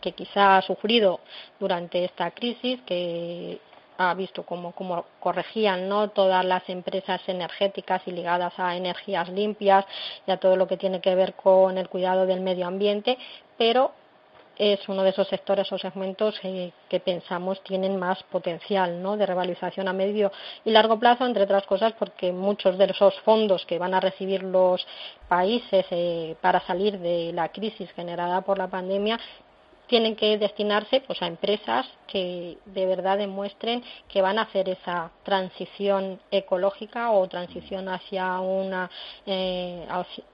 que 0.00 0.12
quizá 0.12 0.58
ha 0.58 0.62
sufrido 0.62 1.20
durante 1.58 2.04
esta 2.04 2.30
crisis, 2.32 2.80
que 2.82 3.58
ha 3.96 4.12
visto 4.14 4.42
cómo, 4.44 4.72
cómo 4.72 5.06
corregían 5.20 5.88
¿no? 5.88 6.08
todas 6.08 6.44
las 6.44 6.68
empresas 6.68 7.20
energéticas 7.26 8.02
y 8.06 8.10
ligadas 8.10 8.52
a 8.58 8.76
energías 8.76 9.28
limpias 9.28 9.86
y 10.26 10.30
a 10.30 10.36
todo 10.36 10.56
lo 10.56 10.66
que 10.66 10.76
tiene 10.76 11.00
que 11.00 11.14
ver 11.14 11.34
con 11.34 11.78
el 11.78 11.88
cuidado 11.88 12.26
del 12.26 12.40
medio 12.40 12.66
ambiente, 12.66 13.16
pero 13.56 13.92
es 14.56 14.88
uno 14.88 15.02
de 15.02 15.10
esos 15.10 15.28
sectores 15.28 15.70
o 15.72 15.78
segmentos 15.78 16.38
que, 16.40 16.72
pensamos 17.04 17.60
tienen 17.64 17.96
más 17.96 18.22
potencial 18.24 19.02
¿no? 19.02 19.16
de 19.16 19.26
revalorización 19.26 19.88
a 19.88 19.92
medio 19.92 20.30
y 20.64 20.70
largo 20.70 20.98
plazo, 20.98 21.26
entre 21.26 21.42
otras 21.42 21.66
cosas 21.66 21.92
porque 21.98 22.32
muchos 22.32 22.78
de 22.78 22.84
esos 22.84 23.18
fondos 23.20 23.66
que 23.66 23.78
van 23.78 23.94
a 23.94 24.00
recibir 24.00 24.44
los 24.44 24.86
países 25.28 25.84
eh, 25.90 26.36
para 26.40 26.60
salir 26.60 26.98
de 27.00 27.32
la 27.32 27.48
crisis 27.48 27.90
generada 27.92 28.42
por 28.42 28.58
la 28.58 28.68
pandemia 28.68 29.18
tienen 29.86 30.16
que 30.16 30.38
destinarse 30.38 31.00
pues 31.00 31.20
a 31.22 31.26
empresas 31.26 31.86
que 32.06 32.58
de 32.64 32.86
verdad 32.86 33.18
demuestren 33.18 33.82
que 34.08 34.22
van 34.22 34.38
a 34.38 34.42
hacer 34.42 34.68
esa 34.68 35.10
transición 35.22 36.20
ecológica 36.30 37.10
o 37.10 37.28
transición 37.28 37.88
hacia 37.88 38.40
una 38.40 38.90
eh, 39.26 39.86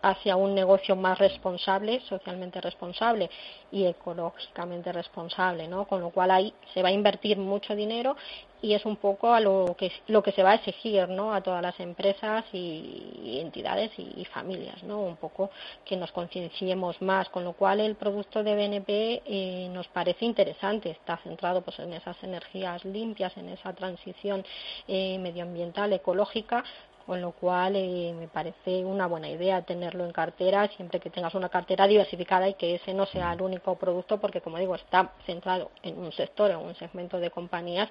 hacia 0.02 0.36
un 0.36 0.54
negocio 0.54 0.96
más 0.96 1.18
responsable 1.18 2.00
socialmente 2.00 2.60
responsable 2.60 3.30
y 3.72 3.86
ecológicamente 3.86 4.92
responsable 4.92 5.68
no 5.68 5.86
con 5.86 6.00
lo 6.00 6.10
cual 6.10 6.30
ahí 6.30 6.54
se 6.74 6.82
va 6.82 6.88
a 6.88 6.92
invertir 6.92 7.38
mucho 7.38 7.74
dinero 7.74 8.16
y 8.62 8.74
es 8.74 8.84
un 8.84 8.96
poco 8.96 9.32
a 9.32 9.40
lo 9.40 9.74
que 9.78 9.92
lo 10.08 10.22
que 10.22 10.32
se 10.32 10.42
va 10.42 10.50
a 10.50 10.54
exigir 10.54 11.08
no 11.08 11.34
a 11.34 11.40
todas 11.40 11.62
las 11.62 11.78
empresas 11.80 12.44
y, 12.52 13.38
entidades 13.40 13.90
y, 13.98 14.24
familias 14.26 14.82
no 14.84 15.00
un 15.00 15.16
poco 15.16 15.50
que 15.84 15.96
nos 15.96 16.12
concienciemos 16.12 17.00
más 17.02 17.28
con 17.30 17.44
lo 17.44 17.54
cual 17.54 17.80
el 17.80 17.96
producto 17.96 18.42
de 18.42 18.54
BNP 18.54 19.22
eh, 19.26 19.68
nos 19.72 19.88
parece 19.88 20.24
interesante 20.24 20.90
está 20.90 21.16
centrado 21.18 21.62
pues 21.62 21.78
en 21.80 21.92
esas 21.92 22.22
energías 22.22 22.84
limpias 22.84 23.36
en 23.36 23.48
esa 23.48 23.72
transición 23.72 24.44
eh, 24.86 25.18
medioambiental 25.18 25.92
ecológica 25.92 26.64
con 27.06 27.20
lo 27.20 27.32
cual 27.32 27.76
eh, 27.76 28.14
me 28.18 28.28
parece 28.28 28.84
una 28.84 29.06
buena 29.06 29.28
idea 29.28 29.62
tenerlo 29.62 30.04
en 30.04 30.12
cartera 30.12 30.68
siempre 30.76 31.00
que 31.00 31.10
tengas 31.10 31.34
una 31.34 31.48
cartera 31.48 31.86
diversificada 31.86 32.48
y 32.48 32.54
que 32.54 32.76
ese 32.76 32.94
no 32.94 33.06
sea 33.06 33.32
el 33.32 33.42
único 33.42 33.76
producto 33.76 34.18
porque 34.18 34.40
como 34.40 34.58
digo 34.58 34.74
está 34.74 35.12
centrado 35.26 35.70
en 35.82 35.98
un 35.98 36.12
sector 36.12 36.50
o 36.52 36.60
un 36.60 36.74
segmento 36.76 37.18
de 37.18 37.30
compañías 37.30 37.88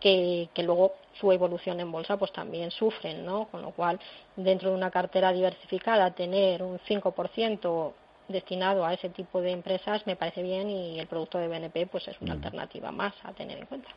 que, 0.00 0.48
que 0.54 0.62
luego 0.62 0.94
su 1.20 1.32
evolución 1.32 1.80
en 1.80 1.90
bolsa 1.90 2.16
pues 2.16 2.32
también 2.32 2.70
sufren 2.70 3.24
no 3.24 3.48
con 3.48 3.62
lo 3.62 3.70
cual 3.70 3.98
dentro 4.36 4.70
de 4.70 4.76
una 4.76 4.90
cartera 4.90 5.32
diversificada 5.32 6.10
tener 6.12 6.62
un 6.62 6.78
5% 6.80 7.92
destinado 8.28 8.84
a 8.84 8.92
ese 8.92 9.08
tipo 9.08 9.40
de 9.40 9.52
empresas 9.52 10.06
me 10.06 10.16
parece 10.16 10.42
bien 10.42 10.68
y 10.68 11.00
el 11.00 11.06
producto 11.06 11.38
de 11.38 11.48
BNP 11.48 11.86
pues 11.86 12.06
es 12.08 12.20
una 12.20 12.34
alternativa 12.34 12.92
más 12.92 13.14
a 13.24 13.32
tener 13.32 13.58
en 13.58 13.66
cuenta 13.66 13.88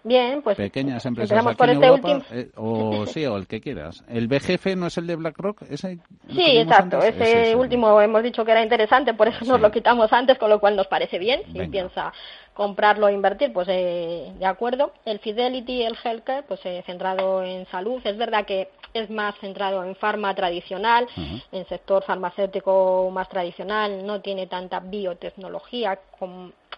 Bien, 0.03 0.41
pues 0.41 0.57
pequeñas 0.57 1.05
empresas 1.05 1.45
aquí 1.45 1.63
en 1.63 1.69
este 1.69 1.85
Europa, 1.85 2.25
eh, 2.31 2.49
o 2.55 3.05
sí, 3.07 3.25
o 3.25 3.37
el 3.37 3.47
que 3.47 3.59
quieras. 3.59 4.03
¿El 4.07 4.27
BGF 4.27 4.75
no 4.77 4.87
es 4.87 4.97
el 4.97 5.07
de 5.07 5.15
BlackRock? 5.15 5.63
¿Ese 5.63 5.99
sí, 6.29 6.57
exacto. 6.57 6.99
Ese, 6.99 7.55
último 7.55 7.99
hemos 8.01 8.23
dicho 8.23 8.45
que 8.45 8.51
era 8.51 8.63
interesante, 8.63 9.13
por 9.13 9.27
eso 9.27 9.43
nos 9.45 9.59
lo 9.59 9.71
quitamos 9.71 10.11
antes, 10.13 10.37
con 10.37 10.49
lo 10.49 10.59
cual 10.59 10.75
nos 10.75 10.87
parece 10.87 11.19
bien. 11.19 11.41
Si 11.51 11.67
piensa 11.67 12.13
comprarlo 12.53 13.07
o 13.07 13.09
invertir, 13.09 13.53
pues 13.53 13.67
eh, 13.69 14.33
de 14.37 14.45
acuerdo. 14.45 14.93
El 15.05 15.19
Fidelity, 15.19 15.83
el 15.83 15.97
Healthcare, 16.01 16.43
pues 16.43 16.59
eh, 16.65 16.83
centrado 16.85 17.43
en 17.43 17.65
salud. 17.67 18.01
Es 18.03 18.17
verdad 18.17 18.45
que 18.45 18.69
es 18.93 19.09
más 19.09 19.35
centrado 19.39 19.83
en 19.83 19.95
farma 19.95 20.33
tradicional, 20.33 21.07
en 21.51 21.65
sector 21.67 22.03
farmacéutico 22.03 23.09
más 23.11 23.29
tradicional, 23.29 24.05
no 24.05 24.21
tiene 24.21 24.47
tanta 24.47 24.79
biotecnología, 24.79 25.99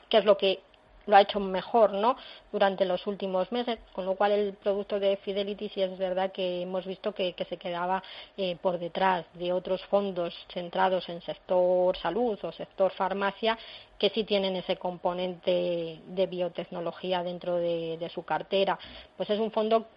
que 0.09 0.17
es 0.17 0.25
lo 0.25 0.37
que 0.37 0.59
lo 1.07 1.15
ha 1.15 1.21
hecho 1.21 1.39
mejor 1.39 1.93
¿no? 1.93 2.15
durante 2.51 2.85
los 2.85 3.05
últimos 3.07 3.51
meses, 3.51 3.79
con 3.93 4.05
lo 4.05 4.15
cual 4.15 4.31
el 4.31 4.53
producto 4.53 4.99
de 4.99 5.17
Fidelity 5.17 5.69
sí 5.69 5.81
es 5.81 5.97
verdad 5.97 6.31
que 6.31 6.61
hemos 6.61 6.85
visto 6.85 7.13
que, 7.13 7.35
se 7.49 7.57
quedaba 7.57 8.03
eh, 8.37 8.55
por 8.61 8.77
detrás 8.77 9.25
de 9.33 9.51
otros 9.51 9.83
fondos 9.85 10.33
centrados 10.53 11.09
en 11.09 11.21
sector 11.21 11.97
salud 11.97 12.37
o 12.43 12.51
sector 12.51 12.91
farmacia 12.91 13.57
que 13.97 14.09
sí 14.09 14.23
tienen 14.23 14.55
ese 14.55 14.77
componente 14.77 15.99
de 16.05 16.27
biotecnología 16.27 17.23
dentro 17.23 17.57
de, 17.57 17.97
de 17.97 18.09
su 18.09 18.23
cartera. 18.23 18.77
Pues 19.17 19.29
es 19.29 19.39
un 19.39 19.51
fondo 19.51 19.87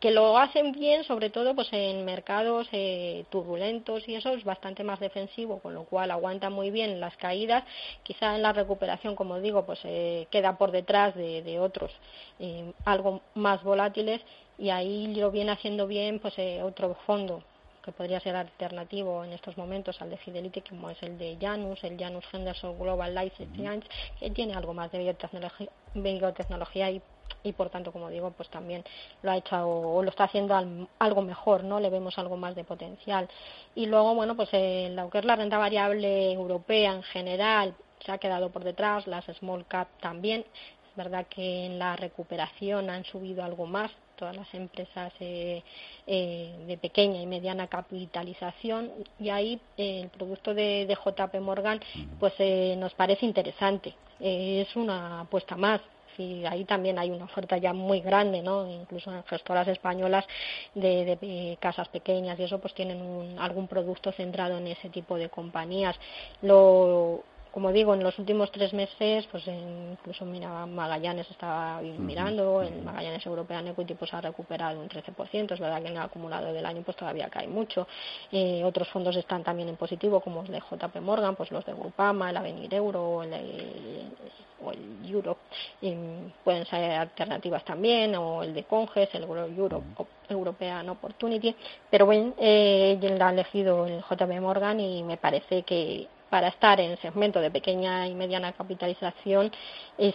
que 0.00 0.10
lo 0.10 0.38
hacen 0.38 0.72
bien, 0.72 1.04
sobre 1.04 1.28
todo 1.28 1.54
pues 1.54 1.68
en 1.72 2.04
mercados 2.06 2.66
eh, 2.72 3.24
turbulentos 3.28 4.08
y 4.08 4.14
eso 4.14 4.30
es 4.30 4.44
bastante 4.44 4.82
más 4.82 4.98
defensivo, 4.98 5.60
con 5.60 5.74
lo 5.74 5.84
cual 5.84 6.10
aguanta 6.10 6.48
muy 6.48 6.70
bien 6.70 7.00
las 7.00 7.16
caídas. 7.18 7.64
Quizá 8.02 8.34
en 8.34 8.42
la 8.42 8.54
recuperación, 8.54 9.14
como 9.14 9.38
digo, 9.40 9.66
pues 9.66 9.80
eh, 9.84 10.26
queda 10.30 10.56
por 10.56 10.72
detrás 10.72 11.14
de, 11.14 11.60
otros 11.60 11.92
eh, 12.38 12.72
algo 12.86 13.20
más 13.34 13.62
volátiles 13.62 14.22
y 14.58 14.70
ahí 14.70 15.14
lo 15.14 15.30
viene 15.30 15.52
haciendo 15.52 15.86
bien 15.86 16.18
pues 16.18 16.34
otro 16.62 16.94
fondo 17.06 17.42
que 17.84 17.92
podría 17.92 18.20
ser 18.20 18.36
alternativo 18.36 19.24
en 19.24 19.32
estos 19.32 19.56
momentos 19.56 20.00
al 20.00 20.10
de 20.10 20.16
Fidelity, 20.18 20.62
como 20.62 20.90
es 20.90 21.02
el 21.02 21.18
de 21.18 21.36
Janus, 21.40 21.82
el 21.84 21.98
Janus 21.98 22.24
Henderson 22.32 22.78
Global 22.78 23.14
Life 23.14 23.46
Science, 23.54 23.88
que 24.18 24.30
tiene 24.30 24.54
algo 24.54 24.74
más 24.74 24.92
de 24.92 24.98
biotecnología, 24.98 25.68
biotecnología 25.94 26.90
y 26.90 27.02
y 27.42 27.52
por 27.52 27.70
tanto 27.70 27.92
como 27.92 28.10
digo 28.10 28.30
pues 28.30 28.48
también 28.48 28.84
lo 29.22 29.30
ha 29.30 29.36
hecho 29.36 29.56
o, 29.56 30.02
lo 30.02 30.10
está 30.10 30.24
haciendo 30.24 30.54
algo 30.98 31.22
mejor 31.22 31.64
no 31.64 31.80
le 31.80 31.90
vemos 31.90 32.18
algo 32.18 32.36
más 32.36 32.54
de 32.54 32.64
potencial. 32.64 33.28
Y 33.74 33.86
luego 33.86 34.14
bueno 34.14 34.36
pues 34.36 34.48
en 34.52 34.96
lo 34.96 35.10
que 35.10 35.18
es 35.18 35.24
la 35.24 35.36
renta 35.36 35.58
variable 35.58 36.32
europea 36.32 36.92
en 36.92 37.02
general 37.02 37.74
se 38.04 38.12
ha 38.12 38.18
quedado 38.18 38.50
por 38.50 38.64
detrás 38.64 39.06
las 39.06 39.24
small 39.26 39.66
cap 39.66 39.88
también. 40.00 40.44
Es 40.90 40.96
verdad 40.96 41.26
que 41.28 41.66
en 41.66 41.78
la 41.78 41.96
recuperación 41.96 42.90
han 42.90 43.04
subido 43.04 43.44
algo 43.44 43.66
más 43.66 43.90
todas 44.20 44.36
las 44.36 44.52
empresas 44.54 45.12
eh, 45.18 45.62
eh, 46.06 46.54
de 46.66 46.76
pequeña 46.76 47.22
y 47.22 47.26
mediana 47.26 47.66
capitalización. 47.68 48.92
Y 49.18 49.30
ahí 49.30 49.58
eh, 49.78 50.02
el 50.02 50.08
producto 50.10 50.52
de, 50.54 50.86
de, 50.86 50.94
JP 50.94 51.40
Morgan 51.40 51.80
pues 52.20 52.34
nos 52.76 52.92
parece 52.94 53.24
interesante. 53.24 53.94
Es 54.20 54.76
una 54.76 55.22
apuesta 55.22 55.56
más 55.56 55.80
y 56.20 56.46
ahí 56.46 56.64
también 56.64 56.98
hay 56.98 57.10
una 57.10 57.24
oferta 57.24 57.56
ya 57.58 57.72
muy 57.72 58.00
grande, 58.00 58.42
¿no? 58.42 58.70
Incluso 58.70 59.12
en 59.12 59.24
gestoras 59.24 59.66
españolas 59.68 60.24
de, 60.74 61.56
casas 61.60 61.88
pequeñas 61.88 62.38
y 62.38 62.44
eso 62.44 62.58
pues 62.58 62.74
tienen 62.74 63.38
algún 63.38 63.66
producto 63.68 64.12
centrado 64.12 64.58
en 64.58 64.66
ese 64.68 64.88
tipo 64.90 65.16
de 65.16 65.28
compañías. 65.28 65.96
Lo, 66.42 67.24
como 67.50 67.72
digo, 67.72 67.94
en 67.94 68.02
los 68.02 68.18
últimos 68.18 68.52
tres 68.52 68.72
meses, 68.72 69.26
pues 69.30 69.46
incluso 69.46 70.24
mira, 70.24 70.66
Magallanes 70.66 71.28
estaba 71.30 71.80
mirando, 71.80 72.62
el 72.62 72.82
Magallanes 72.82 73.26
European 73.26 73.66
Equity 73.68 73.94
pues 73.94 74.14
ha 74.14 74.20
recuperado 74.20 74.80
un 74.80 74.88
13%, 74.88 75.52
es 75.52 75.60
verdad 75.60 75.82
que 75.82 75.88
en 75.88 75.96
el 75.96 76.02
acumulado 76.02 76.52
del 76.52 76.64
año 76.64 76.82
pues 76.82 76.96
todavía 76.96 77.28
cae 77.28 77.48
mucho. 77.48 77.88
Eh, 78.30 78.62
otros 78.64 78.88
fondos 78.88 79.16
están 79.16 79.42
también 79.42 79.68
en 79.68 79.76
positivo, 79.76 80.20
como 80.20 80.42
los 80.42 80.50
de 80.50 80.60
JP 80.60 81.00
Morgan, 81.00 81.34
pues 81.34 81.50
los 81.50 81.64
de 81.64 81.72
Grupama, 81.72 82.30
el 82.30 82.36
Avenir 82.36 82.72
Euro, 82.72 83.22
el, 83.24 83.32
o 84.64 84.70
el 84.70 85.10
Euro, 85.10 85.38
pueden 86.44 86.66
ser 86.66 86.92
alternativas 86.92 87.64
también, 87.64 88.14
o 88.14 88.44
el 88.44 88.54
de 88.54 88.62
Conges, 88.64 89.12
el 89.14 89.24
Euro 89.24 89.46
Europe, 89.46 89.86
European 90.28 90.88
Opportunity, 90.88 91.54
pero 91.90 92.06
bueno, 92.06 92.34
eh, 92.38 92.96
él 93.02 93.20
ha 93.20 93.32
elegido 93.32 93.86
el 93.86 94.02
JP 94.02 94.40
Morgan 94.40 94.78
y 94.78 95.02
me 95.02 95.16
parece 95.16 95.62
que 95.64 96.06
para 96.30 96.48
estar 96.48 96.80
en 96.80 96.96
segmento 96.98 97.40
de 97.40 97.50
pequeña 97.50 98.06
y 98.06 98.14
mediana 98.14 98.52
capitalización 98.52 99.50
es 99.98 100.14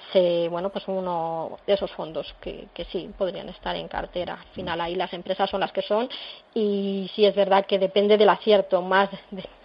bueno 0.50 0.70
pues 0.70 0.88
uno 0.88 1.60
de 1.68 1.74
esos 1.74 1.92
fondos 1.92 2.34
que, 2.42 2.70
que, 2.74 2.86
sí 2.86 3.12
podrían 3.18 3.50
estar 3.50 3.76
en 3.76 3.88
cartera. 3.88 4.34
Al 4.34 4.54
final 4.56 4.82
ahí 4.82 4.96
las 4.96 5.14
empresas 5.14 5.50
son 5.50 5.60
las 5.60 5.72
que 5.72 5.82
son 5.82 6.10
y 6.54 7.12
sí 7.14 7.26
es 7.26 7.36
verdad 7.36 7.66
que 7.66 7.78
depende 7.78 8.18
del 8.18 8.30
acierto 8.30 8.82
más 8.82 9.10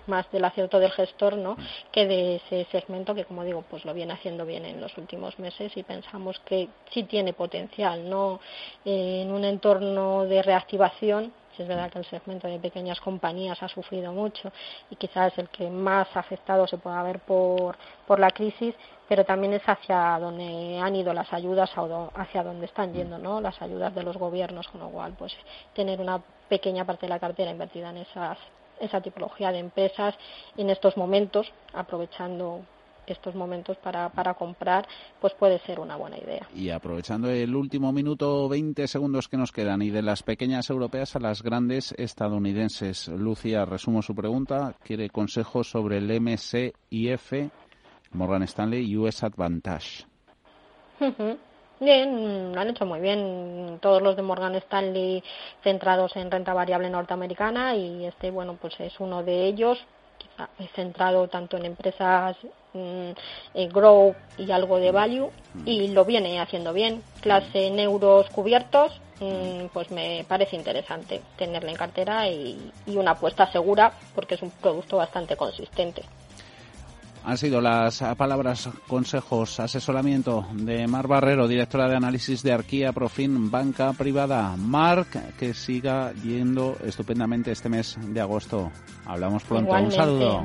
más 0.06 0.30
del 0.32 0.44
acierto 0.44 0.78
del 0.78 0.90
gestor 0.90 1.36
no 1.36 1.56
que 1.92 2.06
de 2.06 2.36
ese 2.36 2.66
segmento 2.70 3.14
que 3.14 3.24
como 3.24 3.44
digo 3.44 3.64
pues 3.70 3.84
lo 3.84 3.94
viene 3.94 4.12
haciendo 4.12 4.44
bien 4.44 4.64
en 4.64 4.80
los 4.80 4.96
últimos 4.98 5.38
meses 5.38 5.74
y 5.76 5.82
pensamos 5.82 6.38
que 6.40 6.68
sí 6.90 7.04
tiene 7.04 7.32
potencial 7.32 8.08
no 8.10 8.40
en 8.84 9.30
un 9.30 9.44
entorno 9.44 10.24
de 10.24 10.42
reactivación 10.42 11.32
es 11.58 11.68
verdad 11.68 11.90
que 11.90 11.98
el 11.98 12.04
segmento 12.06 12.48
de 12.48 12.58
pequeñas 12.58 13.00
compañías 13.00 13.62
ha 13.62 13.68
sufrido 13.68 14.12
mucho 14.12 14.50
y 14.90 14.96
quizás 14.96 15.36
el 15.38 15.48
que 15.48 15.68
más 15.68 16.08
afectado 16.16 16.66
se 16.66 16.78
pueda 16.78 17.02
ver 17.02 17.20
por, 17.20 17.76
por 18.06 18.18
la 18.18 18.30
crisis, 18.30 18.74
pero 19.08 19.24
también 19.24 19.52
es 19.52 19.62
hacia 19.66 20.18
donde 20.18 20.78
han 20.78 20.96
ido 20.96 21.12
las 21.12 21.32
ayudas, 21.32 21.70
hacia 22.14 22.42
donde 22.42 22.66
están 22.66 22.92
yendo 22.92 23.18
¿no? 23.18 23.40
las 23.40 23.60
ayudas 23.60 23.94
de 23.94 24.02
los 24.02 24.16
gobiernos, 24.16 24.68
con 24.68 24.80
lo 24.80 24.88
cual 24.88 25.14
pues 25.18 25.36
tener 25.74 26.00
una 26.00 26.20
pequeña 26.48 26.84
parte 26.84 27.06
de 27.06 27.10
la 27.10 27.18
cartera 27.18 27.50
invertida 27.50 27.90
en 27.90 27.98
esas 27.98 28.38
esa 28.80 29.02
tipología 29.02 29.52
de 29.52 29.58
empresas 29.58 30.14
en 30.56 30.70
estos 30.70 30.96
momentos, 30.96 31.52
aprovechando 31.74 32.62
estos 33.06 33.34
momentos 33.34 33.76
para, 33.78 34.08
para 34.10 34.34
comprar, 34.34 34.86
pues 35.20 35.34
puede 35.34 35.58
ser 35.60 35.80
una 35.80 35.96
buena 35.96 36.18
idea. 36.18 36.46
Y 36.54 36.70
aprovechando 36.70 37.30
el 37.30 37.54
último 37.54 37.92
minuto, 37.92 38.48
20 38.48 38.86
segundos 38.88 39.28
que 39.28 39.36
nos 39.36 39.52
quedan, 39.52 39.82
y 39.82 39.90
de 39.90 40.02
las 40.02 40.22
pequeñas 40.22 40.70
europeas 40.70 41.16
a 41.16 41.20
las 41.20 41.42
grandes 41.42 41.92
estadounidenses. 41.98 43.08
Lucia, 43.08 43.64
resumo 43.64 44.02
su 44.02 44.14
pregunta, 44.14 44.74
quiere 44.82 45.10
consejos 45.10 45.70
sobre 45.70 45.98
el 45.98 46.20
MSIF, 46.20 47.32
Morgan 48.12 48.42
Stanley 48.42 48.96
US 48.96 49.22
Advantage. 49.22 50.04
Bien, 51.80 52.52
lo 52.52 52.60
han 52.60 52.68
hecho 52.68 52.84
muy 52.84 53.00
bien 53.00 53.78
todos 53.80 54.02
los 54.02 54.14
de 54.14 54.20
Morgan 54.20 54.54
Stanley 54.56 55.24
centrados 55.62 56.14
en 56.16 56.30
renta 56.30 56.52
variable 56.52 56.90
norteamericana 56.90 57.74
y 57.74 58.04
este, 58.04 58.30
bueno, 58.30 58.58
pues 58.60 58.78
es 58.80 59.00
uno 59.00 59.22
de 59.22 59.46
ellos 59.46 59.78
centrado 60.74 61.28
tanto 61.28 61.56
en 61.56 61.64
empresas 61.64 62.36
mm, 62.72 63.10
grow 63.72 64.14
y 64.38 64.50
algo 64.50 64.78
de 64.78 64.90
value 64.90 65.30
y 65.64 65.88
lo 65.88 66.04
viene 66.04 66.40
haciendo 66.40 66.72
bien. 66.72 67.02
Clase 67.20 67.66
en 67.66 67.78
euros 67.78 68.28
cubiertos, 68.30 69.00
mm, 69.20 69.66
pues 69.72 69.90
me 69.90 70.24
parece 70.28 70.56
interesante 70.56 71.20
tenerla 71.36 71.70
en 71.70 71.76
cartera 71.76 72.28
y, 72.28 72.72
y 72.86 72.96
una 72.96 73.12
apuesta 73.12 73.50
segura 73.50 73.92
porque 74.14 74.34
es 74.34 74.42
un 74.42 74.50
producto 74.50 74.96
bastante 74.96 75.36
consistente. 75.36 76.02
Han 77.22 77.36
sido 77.36 77.60
las 77.60 78.02
palabras, 78.16 78.70
consejos, 78.86 79.60
asesoramiento 79.60 80.46
de 80.54 80.86
Mar 80.86 81.06
Barrero, 81.06 81.46
directora 81.46 81.86
de 81.86 81.96
análisis 81.96 82.42
de 82.42 82.52
Arquía 82.52 82.92
Profin 82.92 83.50
Banca 83.50 83.92
Privada. 83.92 84.56
Marc, 84.56 85.36
que 85.36 85.52
siga 85.52 86.12
yendo 86.14 86.76
estupendamente 86.82 87.52
este 87.52 87.68
mes 87.68 87.98
de 88.00 88.20
agosto. 88.20 88.70
Hablamos 89.04 89.44
pronto. 89.44 89.70
Un 89.70 89.92
saludo. 89.92 90.44